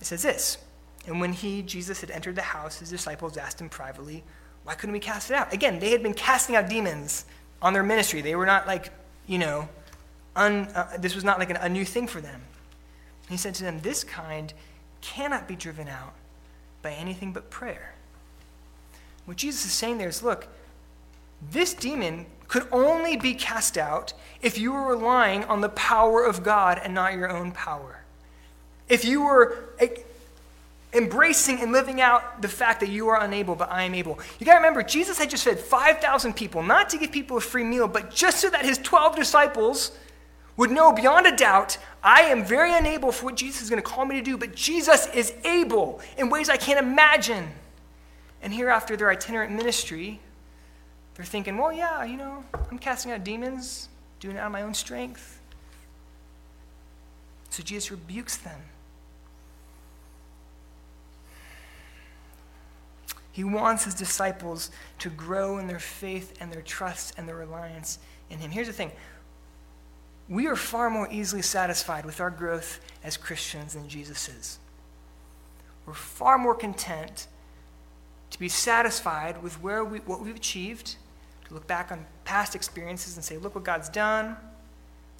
it 0.00 0.04
says 0.04 0.22
this 0.22 0.58
And 1.06 1.20
when 1.20 1.32
he, 1.32 1.62
Jesus, 1.62 2.00
had 2.00 2.10
entered 2.10 2.34
the 2.34 2.42
house, 2.42 2.80
his 2.80 2.90
disciples 2.90 3.36
asked 3.36 3.60
him 3.60 3.68
privately, 3.68 4.24
Why 4.64 4.74
couldn't 4.74 4.92
we 4.92 5.00
cast 5.00 5.30
it 5.30 5.34
out? 5.34 5.52
Again, 5.52 5.78
they 5.78 5.90
had 5.90 6.02
been 6.02 6.14
casting 6.14 6.56
out 6.56 6.68
demons 6.68 7.24
on 7.60 7.72
their 7.72 7.82
ministry. 7.82 8.20
They 8.20 8.36
were 8.36 8.46
not 8.46 8.66
like, 8.66 8.90
you 9.26 9.38
know, 9.38 9.68
un, 10.36 10.68
uh, 10.74 10.96
this 10.98 11.14
was 11.14 11.24
not 11.24 11.38
like 11.38 11.50
an, 11.50 11.56
a 11.56 11.68
new 11.68 11.84
thing 11.84 12.06
for 12.06 12.20
them. 12.20 12.42
He 13.28 13.36
said 13.36 13.54
to 13.56 13.64
them, 13.64 13.80
This 13.80 14.04
kind 14.04 14.52
cannot 15.00 15.48
be 15.48 15.56
driven 15.56 15.88
out 15.88 16.14
by 16.80 16.92
anything 16.92 17.32
but 17.32 17.50
prayer. 17.50 17.94
What 19.24 19.36
Jesus 19.36 19.64
is 19.64 19.72
saying 19.72 19.98
there 19.98 20.08
is 20.08 20.22
look, 20.22 20.48
this 21.50 21.74
demon 21.74 22.26
could 22.48 22.66
only 22.70 23.16
be 23.16 23.34
cast 23.34 23.78
out 23.78 24.12
if 24.42 24.58
you 24.58 24.72
were 24.72 24.86
relying 24.86 25.44
on 25.44 25.60
the 25.60 25.68
power 25.70 26.24
of 26.24 26.42
God 26.42 26.80
and 26.82 26.92
not 26.94 27.14
your 27.14 27.30
own 27.30 27.52
power. 27.52 28.02
If 28.88 29.04
you 29.04 29.22
were 29.22 29.70
embracing 30.92 31.60
and 31.60 31.72
living 31.72 32.00
out 32.00 32.42
the 32.42 32.48
fact 32.48 32.80
that 32.80 32.90
you 32.90 33.08
are 33.08 33.20
unable, 33.20 33.54
but 33.54 33.70
I 33.70 33.84
am 33.84 33.94
able. 33.94 34.18
You 34.38 34.46
got 34.46 34.52
to 34.52 34.58
remember, 34.58 34.82
Jesus 34.82 35.18
had 35.18 35.30
just 35.30 35.44
fed 35.44 35.58
5,000 35.58 36.34
people, 36.34 36.62
not 36.62 36.90
to 36.90 36.98
give 36.98 37.12
people 37.12 37.36
a 37.38 37.40
free 37.40 37.64
meal, 37.64 37.88
but 37.88 38.10
just 38.10 38.40
so 38.40 38.50
that 38.50 38.64
his 38.64 38.78
12 38.78 39.16
disciples 39.16 39.92
would 40.56 40.70
know 40.70 40.92
beyond 40.92 41.26
a 41.26 41.34
doubt 41.34 41.78
I 42.04 42.22
am 42.22 42.44
very 42.44 42.76
unable 42.76 43.12
for 43.12 43.26
what 43.26 43.36
Jesus 43.36 43.62
is 43.62 43.70
going 43.70 43.80
to 43.80 43.88
call 43.88 44.04
me 44.04 44.16
to 44.16 44.22
do, 44.22 44.36
but 44.36 44.54
Jesus 44.54 45.06
is 45.14 45.32
able 45.44 46.00
in 46.18 46.28
ways 46.28 46.48
I 46.48 46.56
can't 46.56 46.78
imagine. 46.78 47.48
And 48.42 48.52
here, 48.52 48.68
after 48.68 48.96
their 48.96 49.08
itinerant 49.08 49.52
ministry, 49.52 50.20
they're 51.14 51.24
thinking, 51.24 51.56
well, 51.58 51.72
yeah, 51.72 52.04
you 52.04 52.16
know, 52.16 52.44
I'm 52.70 52.78
casting 52.78 53.12
out 53.12 53.22
demons, 53.22 53.88
doing 54.18 54.36
it 54.36 54.40
out 54.40 54.46
of 54.46 54.52
my 54.52 54.62
own 54.62 54.74
strength. 54.74 55.40
So 57.50 57.62
Jesus 57.62 57.90
rebukes 57.90 58.36
them. 58.36 58.60
He 63.32 63.44
wants 63.44 63.84
his 63.84 63.94
disciples 63.94 64.70
to 64.98 65.08
grow 65.08 65.58
in 65.58 65.66
their 65.66 65.78
faith 65.78 66.34
and 66.40 66.52
their 66.52 66.62
trust 66.62 67.14
and 67.16 67.26
their 67.26 67.36
reliance 67.36 67.98
in 68.30 68.38
him. 68.38 68.50
Here's 68.50 68.66
the 68.66 68.72
thing 68.72 68.92
we 70.28 70.46
are 70.46 70.56
far 70.56 70.88
more 70.88 71.08
easily 71.10 71.42
satisfied 71.42 72.04
with 72.04 72.20
our 72.20 72.30
growth 72.30 72.80
as 73.02 73.16
Christians 73.16 73.74
than 73.74 73.88
Jesus 73.88 74.28
is. 74.28 74.58
We're 75.84 75.94
far 75.94 76.38
more 76.38 76.54
content 76.54 77.26
to 78.30 78.38
be 78.38 78.48
satisfied 78.48 79.42
with 79.42 79.60
where 79.62 79.84
we, 79.84 79.98
what 80.00 80.20
we've 80.20 80.36
achieved, 80.36 80.96
to 81.46 81.54
look 81.54 81.66
back 81.66 81.90
on 81.90 82.06
past 82.24 82.54
experiences 82.54 83.16
and 83.16 83.24
say, 83.24 83.36
look 83.36 83.54
what 83.54 83.64
God's 83.64 83.88
done. 83.88 84.36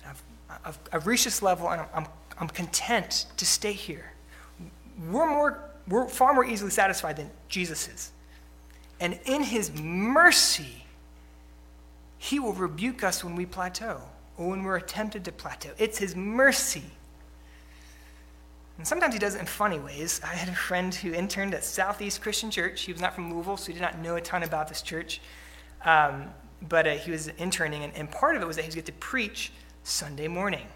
I've, 0.07 0.22
I've, 0.64 0.79
I've 0.92 1.07
reached 1.07 1.25
this 1.25 1.42
level 1.42 1.68
and 1.68 1.81
I'm, 1.81 1.88
I'm, 1.94 2.07
I'm 2.38 2.48
content 2.48 3.27
to 3.37 3.44
stay 3.44 3.72
here. 3.72 4.12
We're, 5.11 5.27
more, 5.27 5.59
we're 5.88 6.09
far 6.09 6.35
more 6.35 6.45
easily 6.45 6.71
satisfied 6.71 7.16
than 7.16 7.31
Jesus 7.49 7.88
is. 7.88 8.12
And 9.01 9.18
in 9.25 9.42
his 9.42 9.73
mercy, 9.81 10.85
he 12.18 12.38
will 12.38 12.53
rebuke 12.53 13.03
us 13.03 13.25
when 13.25 13.35
we 13.35 13.47
plateau 13.47 14.01
or 14.37 14.51
when 14.51 14.62
we're 14.62 14.81
tempted 14.81 15.25
to 15.25 15.33
plateau. 15.33 15.71
It's 15.79 15.99
his 15.99 16.14
mercy. 16.14 16.85
And 18.79 18.87
sometimes 18.87 19.14
he 19.14 19.21
does 19.21 19.35
it 19.35 19.40
in 19.40 19.47
funny 19.47 19.79
ways. 19.79 20.21
I 20.25 20.35
had 20.35 20.49
a 20.49 20.55
friend 20.55 20.95
who 20.95 21.12
interned 21.12 21.55
at 21.55 21.64
Southeast 21.64 22.23
Christian 22.23 22.51
Church. 22.51 22.83
He 22.83 22.92
was 22.92 23.01
not 23.01 23.14
from 23.14 23.33
Louisville, 23.33 23.57
so 23.57 23.66
he 23.66 23.73
did 23.75 23.83
not 23.83 23.99
know 23.99 24.16
a 24.16 24.21
ton 24.21 24.42
about 24.42 24.68
this 24.68 24.83
church. 24.83 25.21
Um, 25.85 26.31
but 26.68 26.87
uh, 26.87 26.92
he 26.92 27.11
was 27.11 27.29
interning, 27.29 27.83
and, 27.83 27.95
and 27.95 28.11
part 28.11 28.37
of 28.37 28.42
it 28.42 28.47
was 28.47 28.57
that 28.57 28.62
he 28.62 28.68
was 28.68 28.75
get 28.75 28.87
to 28.87 28.92
preach 28.92 29.53
Sunday 29.83 30.29
morning. 30.29 30.66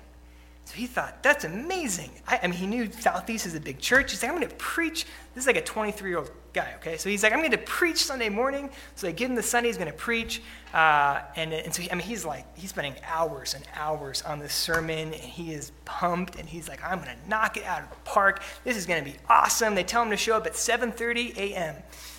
So 0.67 0.75
he 0.75 0.89
thought, 0.89 1.23
that's 1.23 1.45
amazing. 1.45 2.11
I, 2.27 2.41
I, 2.43 2.47
mean, 2.49 2.59
he 2.59 2.67
knew 2.67 2.91
Southeast 2.91 3.47
is 3.47 3.55
a 3.55 3.61
big 3.61 3.79
church. 3.79 4.11
He's 4.11 4.21
like, 4.21 4.33
I'm 4.33 4.37
going 4.37 4.49
to 4.49 4.55
preach. 4.57 5.07
This 5.33 5.45
is 5.45 5.47
like 5.47 5.57
a 5.57 5.63
23 5.63 6.11
year 6.11 6.19
old 6.19 6.33
guy, 6.53 6.73
okay? 6.79 6.97
So 6.97 7.09
he's 7.09 7.23
like, 7.23 7.33
I'm 7.33 7.39
going 7.39 7.53
to 7.53 7.59
preach 7.59 8.05
Sunday 8.05 8.29
morning. 8.29 8.69
So 8.97 9.07
they 9.07 9.13
give 9.13 9.31
him 9.31 9.37
the 9.37 9.45
Sunday, 9.45 9.69
he's 9.69 9.77
going 9.77 9.93
to 9.93 9.97
preach. 9.97 10.43
Uh, 10.75 11.21
and, 11.37 11.53
and 11.53 11.73
so, 11.73 11.83
he, 11.83 11.91
I 11.93 11.95
mean, 11.95 12.05
he's 12.05 12.25
like, 12.25 12.45
he's 12.59 12.71
spending 12.71 12.97
hours 13.05 13.55
and 13.55 13.65
hours 13.77 14.23
on 14.23 14.41
this 14.41 14.53
sermon, 14.53 15.13
and 15.13 15.15
he 15.15 15.53
is 15.53 15.71
pumped, 15.85 16.35
and 16.35 16.49
he's 16.49 16.69
like, 16.69 16.85
I'm 16.85 16.99
going 16.99 17.17
to 17.17 17.29
knock 17.29 17.57
it 17.57 17.65
out 17.65 17.85
of 17.85 17.91
the 17.91 17.97
park. 18.05 18.43
This 18.65 18.77
is 18.77 18.87
going 18.87 19.05
to 19.05 19.09
be 19.09 19.17
awesome. 19.31 19.77
They 19.77 19.85
tell 19.85 20.03
him 20.03 20.11
to 20.11 20.17
show 20.17 20.37
up 20.37 20.47
at 20.47 20.55
7.30 20.55 21.37
a.m. 21.37 21.77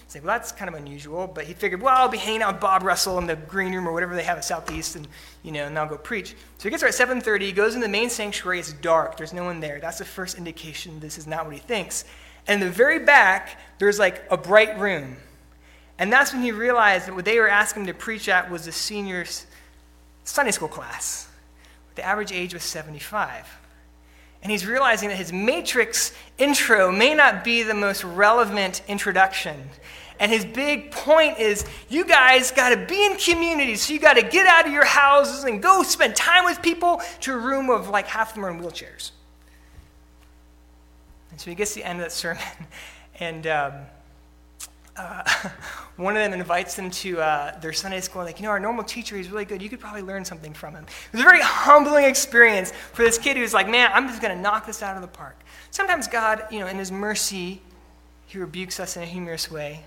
He's 0.07 0.15
like, 0.15 0.23
well, 0.23 0.39
that's 0.39 0.53
kind 0.53 0.73
of 0.73 0.75
unusual. 0.75 1.27
But 1.27 1.43
he 1.43 1.53
figured, 1.53 1.81
well, 1.81 1.93
I'll 1.93 2.07
be 2.07 2.17
hanging 2.17 2.41
out 2.41 2.53
with 2.53 2.61
Bob 2.61 2.83
Russell 2.83 3.17
in 3.17 3.27
the 3.27 3.35
green 3.35 3.75
room 3.75 3.85
or 3.85 3.91
whatever 3.91 4.15
they 4.15 4.23
have 4.23 4.37
at 4.37 4.45
Southeast, 4.45 4.95
and, 4.95 5.05
you 5.43 5.51
know, 5.51 5.65
and 5.65 5.77
I'll 5.77 5.89
go 5.89 5.97
preach. 5.97 6.29
So 6.57 6.63
he 6.63 6.69
gets 6.69 6.81
there 6.81 6.89
at 6.89 6.95
7.30. 6.95 7.41
He 7.41 7.51
goes 7.51 7.75
in 7.75 7.81
the 7.81 7.89
main 7.89 8.09
sanctuary. 8.09 8.59
It's 8.59 8.71
dark. 8.71 9.17
There's 9.17 9.33
no 9.33 9.43
one 9.43 9.59
there. 9.59 9.81
That's 9.81 9.97
the 9.97 10.05
first 10.05 10.37
indication 10.37 11.01
this 11.01 11.17
is 11.17 11.27
not 11.27 11.43
what 11.43 11.53
he 11.53 11.59
thinks. 11.59 12.05
And 12.47 12.61
in 12.61 12.69
the 12.69 12.73
very 12.73 12.99
back, 12.99 13.59
there's 13.79 13.99
like 13.99 14.23
a 14.31 14.37
bright 14.37 14.79
room. 14.79 15.17
And 15.99 16.13
that's 16.13 16.31
when 16.31 16.41
he 16.41 16.53
realized 16.53 17.07
that 17.07 17.15
what 17.15 17.25
they 17.25 17.37
were 17.39 17.49
asking 17.49 17.81
him 17.81 17.87
to 17.87 17.93
preach 17.93 18.29
at 18.29 18.49
was 18.49 18.63
the 18.63 18.71
senior's 18.71 19.45
Sunday 20.23 20.51
school 20.51 20.69
class. 20.69 21.27
The 21.95 22.05
average 22.05 22.31
age 22.31 22.53
was 22.53 22.63
75. 22.63 23.45
And 24.43 24.51
he's 24.51 24.65
realizing 24.65 25.09
that 25.09 25.15
his 25.15 25.33
matrix 25.33 26.13
intro 26.37 26.91
may 26.91 27.13
not 27.13 27.43
be 27.43 27.63
the 27.63 27.73
most 27.73 28.03
relevant 28.03 28.81
introduction. 28.87 29.69
And 30.19 30.31
his 30.31 30.45
big 30.45 30.91
point 30.91 31.37
is 31.37 31.65
you 31.89 32.05
guys 32.05 32.51
got 32.51 32.69
to 32.69 32.77
be 32.77 33.05
in 33.05 33.17
community. 33.17 33.75
So 33.75 33.93
you 33.93 33.99
got 33.99 34.13
to 34.13 34.23
get 34.23 34.47
out 34.47 34.65
of 34.65 34.73
your 34.73 34.85
houses 34.85 35.43
and 35.43 35.61
go 35.61 35.83
spend 35.83 36.15
time 36.15 36.45
with 36.45 36.61
people 36.61 37.01
to 37.21 37.33
a 37.33 37.37
room 37.37 37.69
of 37.69 37.89
like 37.89 38.07
half 38.07 38.29
of 38.29 38.35
them 38.35 38.45
are 38.45 38.49
in 38.49 38.59
wheelchairs. 38.59 39.11
And 41.31 41.39
so 41.39 41.51
he 41.51 41.55
gets 41.55 41.73
to 41.73 41.81
the 41.81 41.85
end 41.85 41.99
of 41.99 42.05
that 42.05 42.11
sermon, 42.11 42.41
and 43.19 43.45
um, 43.45 43.73
uh, 44.97 45.23
one 45.97 46.15
of 46.15 46.23
them 46.23 46.33
invites 46.33 46.75
them 46.75 46.89
to 46.89 47.19
uh, 47.19 47.59
their 47.59 47.73
Sunday 47.73 48.01
school. 48.01 48.23
Like, 48.23 48.39
you 48.39 48.45
know, 48.45 48.51
our 48.51 48.59
normal 48.59 48.83
teacher, 48.83 49.15
he's 49.15 49.29
really 49.29 49.45
good. 49.45 49.61
You 49.61 49.69
could 49.69 49.79
probably 49.79 50.01
learn 50.01 50.25
something 50.25 50.53
from 50.53 50.75
him. 50.75 50.83
It 50.83 51.11
was 51.13 51.21
a 51.21 51.23
very 51.23 51.41
humbling 51.41 52.05
experience 52.05 52.71
for 52.93 53.03
this 53.03 53.17
kid 53.17 53.37
who's 53.37 53.53
like, 53.53 53.69
man, 53.69 53.91
I'm 53.93 54.07
just 54.07 54.21
going 54.21 54.35
to 54.35 54.41
knock 54.41 54.65
this 54.65 54.81
out 54.81 54.95
of 54.95 55.01
the 55.01 55.07
park. 55.07 55.39
Sometimes 55.71 56.07
God, 56.07 56.43
you 56.51 56.59
know, 56.59 56.67
in 56.67 56.77
his 56.77 56.91
mercy, 56.91 57.61
he 58.25 58.37
rebukes 58.37 58.79
us 58.79 58.97
in 58.97 59.03
a 59.03 59.05
humorous 59.05 59.49
way 59.49 59.83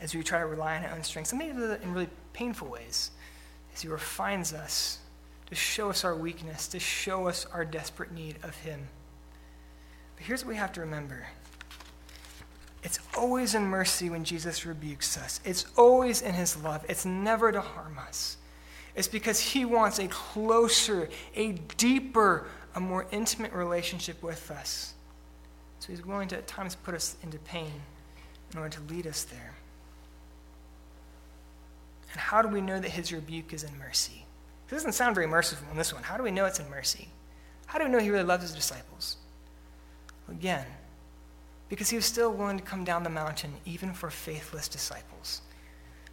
as 0.00 0.14
we 0.14 0.22
try 0.22 0.38
to 0.38 0.46
rely 0.46 0.76
on 0.76 0.84
our 0.84 0.94
own 0.94 1.02
strength. 1.02 1.28
Sometimes 1.28 1.56
in 1.82 1.92
really 1.92 2.08
painful 2.32 2.68
ways 2.68 3.10
as 3.74 3.82
he 3.82 3.88
refines 3.88 4.52
us 4.52 4.98
to 5.46 5.54
show 5.54 5.88
us 5.88 6.04
our 6.04 6.14
weakness, 6.14 6.68
to 6.68 6.78
show 6.78 7.26
us 7.26 7.46
our 7.46 7.64
desperate 7.64 8.12
need 8.12 8.36
of 8.42 8.54
him. 8.56 8.88
But 10.16 10.26
here's 10.26 10.44
what 10.44 10.50
we 10.50 10.56
have 10.56 10.72
to 10.72 10.80
remember 10.80 11.26
it's 12.88 13.00
always 13.18 13.54
in 13.54 13.64
mercy 13.64 14.08
when 14.08 14.24
Jesus 14.24 14.64
rebukes 14.64 15.18
us, 15.18 15.40
it's 15.44 15.66
always 15.76 16.22
in 16.22 16.32
his 16.32 16.56
love. 16.56 16.86
It's 16.88 17.04
never 17.04 17.52
to 17.52 17.60
harm 17.60 17.98
us. 17.98 18.38
It's 18.94 19.06
because 19.06 19.38
he 19.38 19.66
wants 19.66 19.98
a 19.98 20.08
closer, 20.08 21.10
a 21.36 21.52
deeper, 21.76 22.46
a 22.74 22.80
more 22.80 23.06
intimate 23.10 23.52
relationship 23.52 24.22
with 24.22 24.50
us. 24.50 24.94
So 25.80 25.88
he's 25.92 26.02
willing 26.02 26.28
to 26.28 26.38
at 26.38 26.46
times 26.46 26.76
put 26.76 26.94
us 26.94 27.18
into 27.22 27.36
pain 27.40 27.70
in 28.52 28.58
order 28.58 28.70
to 28.70 28.94
lead 28.94 29.06
us 29.06 29.24
there. 29.24 29.54
And 32.10 32.18
how 32.18 32.40
do 32.40 32.48
we 32.48 32.62
know 32.62 32.80
that 32.80 32.90
his 32.90 33.12
rebuke 33.12 33.52
is 33.52 33.64
in 33.64 33.78
mercy? 33.78 34.24
It 34.66 34.70
doesn't 34.70 34.92
sound 34.92 35.14
very 35.14 35.26
merciful 35.26 35.68
in 35.70 35.76
this 35.76 35.92
one. 35.92 36.02
How 36.02 36.16
do 36.16 36.22
we 36.22 36.30
know 36.30 36.46
it's 36.46 36.58
in 36.58 36.70
mercy? 36.70 37.08
How 37.66 37.78
do 37.78 37.84
we 37.84 37.90
know 37.90 37.98
he 37.98 38.08
really 38.08 38.24
loves 38.24 38.44
his 38.44 38.54
disciples? 38.54 39.18
Again, 40.30 40.64
because 41.68 41.90
he 41.90 41.96
was 41.96 42.04
still 42.04 42.32
willing 42.32 42.58
to 42.58 42.64
come 42.64 42.84
down 42.84 43.02
the 43.02 43.10
mountain 43.10 43.52
even 43.64 43.92
for 43.92 44.10
faithless 44.10 44.68
disciples. 44.68 45.42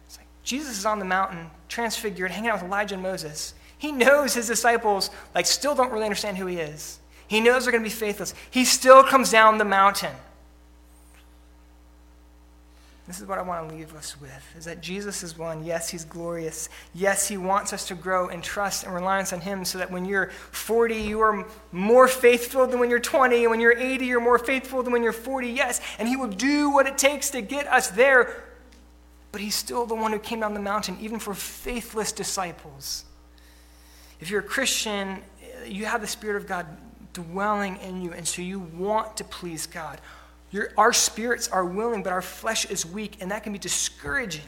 It's 0.06 0.18
like 0.18 0.26
Jesus 0.42 0.78
is 0.78 0.86
on 0.86 0.98
the 0.98 1.04
mountain, 1.04 1.50
transfigured, 1.68 2.30
hanging 2.30 2.50
out 2.50 2.62
with 2.62 2.64
Elijah 2.64 2.94
and 2.94 3.02
Moses. 3.02 3.54
He 3.78 3.92
knows 3.92 4.34
his 4.34 4.46
disciples 4.46 5.10
like 5.34 5.46
still 5.46 5.74
don't 5.74 5.92
really 5.92 6.04
understand 6.04 6.36
who 6.36 6.46
he 6.46 6.58
is. 6.58 7.00
He 7.28 7.40
knows 7.40 7.64
they're 7.64 7.72
going 7.72 7.84
to 7.84 7.90
be 7.90 7.94
faithless. 7.94 8.34
He 8.50 8.64
still 8.64 9.02
comes 9.02 9.30
down 9.30 9.58
the 9.58 9.64
mountain. 9.64 10.14
This 13.06 13.20
is 13.20 13.26
what 13.26 13.38
I 13.38 13.42
want 13.42 13.68
to 13.68 13.74
leave 13.74 13.94
us 13.94 14.20
with 14.20 14.44
is 14.58 14.64
that 14.64 14.80
Jesus 14.80 15.22
is 15.22 15.38
one. 15.38 15.64
Yes, 15.64 15.88
he's 15.88 16.04
glorious. 16.04 16.68
Yes, 16.92 17.28
he 17.28 17.36
wants 17.36 17.72
us 17.72 17.86
to 17.86 17.94
grow 17.94 18.28
in 18.28 18.42
trust 18.42 18.82
and 18.82 18.92
reliance 18.92 19.32
on 19.32 19.40
him 19.40 19.64
so 19.64 19.78
that 19.78 19.92
when 19.92 20.04
you're 20.04 20.30
40, 20.50 20.96
you 20.96 21.20
are 21.20 21.46
more 21.70 22.08
faithful 22.08 22.66
than 22.66 22.80
when 22.80 22.90
you're 22.90 22.98
20. 22.98 23.42
And 23.42 23.50
when 23.50 23.60
you're 23.60 23.78
80, 23.78 24.06
you're 24.06 24.20
more 24.20 24.40
faithful 24.40 24.82
than 24.82 24.92
when 24.92 25.04
you're 25.04 25.12
40. 25.12 25.48
Yes, 25.48 25.80
and 26.00 26.08
he 26.08 26.16
will 26.16 26.26
do 26.26 26.70
what 26.70 26.86
it 26.86 26.98
takes 26.98 27.30
to 27.30 27.42
get 27.42 27.68
us 27.68 27.88
there. 27.88 28.42
But 29.30 29.40
he's 29.40 29.54
still 29.54 29.86
the 29.86 29.94
one 29.94 30.12
who 30.12 30.18
came 30.18 30.40
down 30.40 30.54
the 30.54 30.60
mountain, 30.60 30.96
even 31.00 31.20
for 31.20 31.32
faithless 31.32 32.10
disciples. 32.10 33.04
If 34.18 34.30
you're 34.30 34.40
a 34.40 34.44
Christian, 34.44 35.22
you 35.64 35.84
have 35.84 36.00
the 36.00 36.06
Spirit 36.08 36.36
of 36.36 36.48
God 36.48 36.66
dwelling 37.12 37.76
in 37.76 38.02
you, 38.02 38.12
and 38.12 38.26
so 38.26 38.42
you 38.42 38.58
want 38.58 39.16
to 39.18 39.24
please 39.24 39.66
God. 39.66 40.00
Our 40.76 40.92
spirits 40.92 41.48
are 41.48 41.64
willing, 41.64 42.02
but 42.02 42.12
our 42.12 42.22
flesh 42.22 42.64
is 42.66 42.86
weak, 42.86 43.18
and 43.20 43.30
that 43.30 43.42
can 43.42 43.52
be 43.52 43.58
discouraging. 43.58 44.42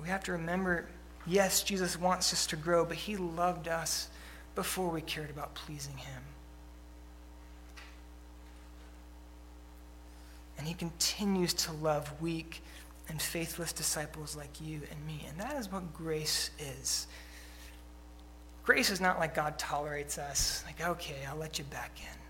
We 0.00 0.08
have 0.08 0.24
to 0.24 0.32
remember 0.32 0.86
yes, 1.26 1.62
Jesus 1.62 1.98
wants 1.98 2.32
us 2.32 2.46
to 2.48 2.56
grow, 2.56 2.84
but 2.84 2.96
he 2.96 3.16
loved 3.16 3.68
us 3.68 4.08
before 4.54 4.90
we 4.90 5.00
cared 5.00 5.30
about 5.30 5.54
pleasing 5.54 5.96
him. 5.96 6.22
And 10.58 10.66
he 10.66 10.74
continues 10.74 11.52
to 11.54 11.72
love 11.72 12.12
weak 12.20 12.62
and 13.08 13.20
faithless 13.20 13.72
disciples 13.72 14.36
like 14.36 14.60
you 14.60 14.80
and 14.90 15.06
me. 15.06 15.26
And 15.28 15.38
that 15.38 15.56
is 15.56 15.70
what 15.70 15.92
grace 15.92 16.50
is. 16.58 17.06
Grace 18.64 18.88
is 18.90 19.00
not 19.00 19.18
like 19.18 19.34
God 19.34 19.58
tolerates 19.58 20.16
us, 20.16 20.64
like, 20.64 20.80
okay, 20.86 21.16
I'll 21.28 21.36
let 21.36 21.58
you 21.58 21.64
back 21.64 21.90
in. 21.98 22.23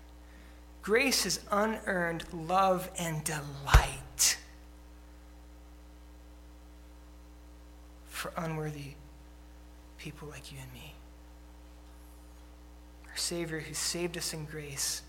Grace 0.85 1.25
is 1.25 1.39
unearned 1.49 2.23
love 2.31 2.91
and 2.99 3.23
delight 3.23 4.37
for 8.07 8.31
unworthy 8.37 8.91
people 9.97 10.27
like 10.27 10.51
you 10.51 10.59
and 10.61 10.71
me. 10.73 10.93
Our 13.09 13.17
Savior 13.17 13.61
who 13.61 13.73
saved 13.73 14.15
us 14.15 14.31
in 14.31 14.45
grace 14.45 15.01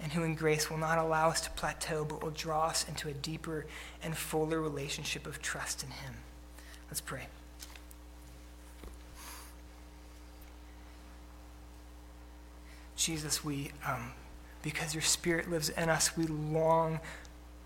and 0.00 0.10
who 0.10 0.22
in 0.22 0.36
grace 0.36 0.70
will 0.70 0.78
not 0.78 0.96
allow 0.96 1.28
us 1.28 1.42
to 1.42 1.50
plateau 1.50 2.06
but 2.06 2.22
will 2.22 2.30
draw 2.30 2.68
us 2.68 2.88
into 2.88 3.10
a 3.10 3.12
deeper 3.12 3.66
and 4.02 4.16
fuller 4.16 4.58
relationship 4.58 5.26
of 5.26 5.42
trust 5.42 5.82
in 5.82 5.90
Him. 5.90 6.14
Let's 6.88 7.02
pray. 7.02 7.26
Jesus, 12.96 13.44
we. 13.44 13.70
Um, 13.86 14.12
because 14.64 14.94
your 14.94 15.02
Spirit 15.02 15.50
lives 15.50 15.68
in 15.68 15.90
us, 15.90 16.16
we 16.16 16.26
long 16.26 16.98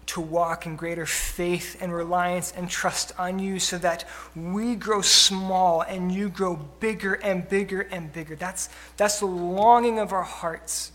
to 0.07 0.21
walk 0.21 0.67
in 0.67 0.75
greater 0.75 1.07
faith 1.07 1.77
and 1.81 1.95
reliance 1.95 2.53
and 2.57 2.69
trust 2.69 3.13
on 3.19 3.39
you 3.39 3.61
so 3.61 3.79
that 3.79 4.05
we 4.35 4.75
grow 4.75 5.01
small 5.01 5.83
and 5.83 6.11
you 6.11 6.29
grow 6.29 6.57
bigger 6.81 7.15
and 7.15 7.49
bigger 7.49 7.83
and 7.83 8.13
bigger. 8.13 8.35
That's, 8.35 8.69
that's 8.97 9.21
the 9.21 9.27
longing 9.27 9.99
of 10.01 10.13
our 10.13 10.25
hearts. 10.25 10.91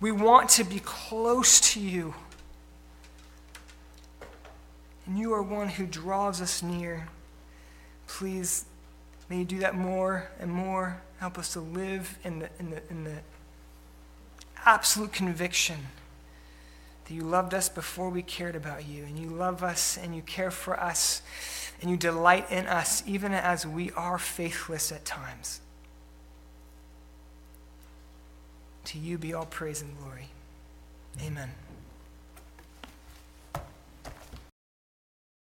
We 0.00 0.12
want 0.12 0.50
to 0.50 0.64
be 0.64 0.80
close 0.80 1.60
to 1.72 1.80
you. 1.80 2.14
And 5.06 5.18
you 5.18 5.32
are 5.32 5.42
one 5.42 5.68
who 5.68 5.86
draws 5.86 6.42
us 6.42 6.62
near. 6.62 7.08
Please, 8.06 8.66
may 9.30 9.38
you 9.38 9.44
do 9.44 9.60
that 9.60 9.76
more 9.76 10.28
and 10.38 10.50
more. 10.50 11.00
Help 11.20 11.38
us 11.38 11.52
to 11.54 11.60
live 11.60 12.18
in 12.24 12.40
the, 12.40 12.50
in 12.58 12.70
the, 12.70 12.82
in 12.90 13.04
the 13.04 13.18
absolute 14.64 15.12
conviction 15.12 15.78
that 17.04 17.14
you 17.14 17.22
loved 17.22 17.54
us 17.54 17.68
before 17.68 18.10
we 18.10 18.22
cared 18.22 18.56
about 18.56 18.86
you, 18.86 19.04
and 19.04 19.18
you 19.18 19.28
love 19.28 19.62
us 19.62 19.96
and 19.96 20.14
you 20.14 20.22
care 20.22 20.50
for 20.50 20.78
us, 20.78 21.22
and 21.80 21.90
you 21.90 21.96
delight 21.96 22.50
in 22.50 22.66
us 22.66 23.02
even 23.06 23.32
as 23.32 23.66
we 23.66 23.90
are 23.92 24.18
faithless 24.18 24.92
at 24.92 25.04
times. 25.04 25.60
To 28.86 28.98
you 28.98 29.18
be 29.18 29.32
all 29.32 29.46
praise 29.46 29.82
and 29.82 29.96
glory. 29.98 30.28
Amen. 31.24 31.50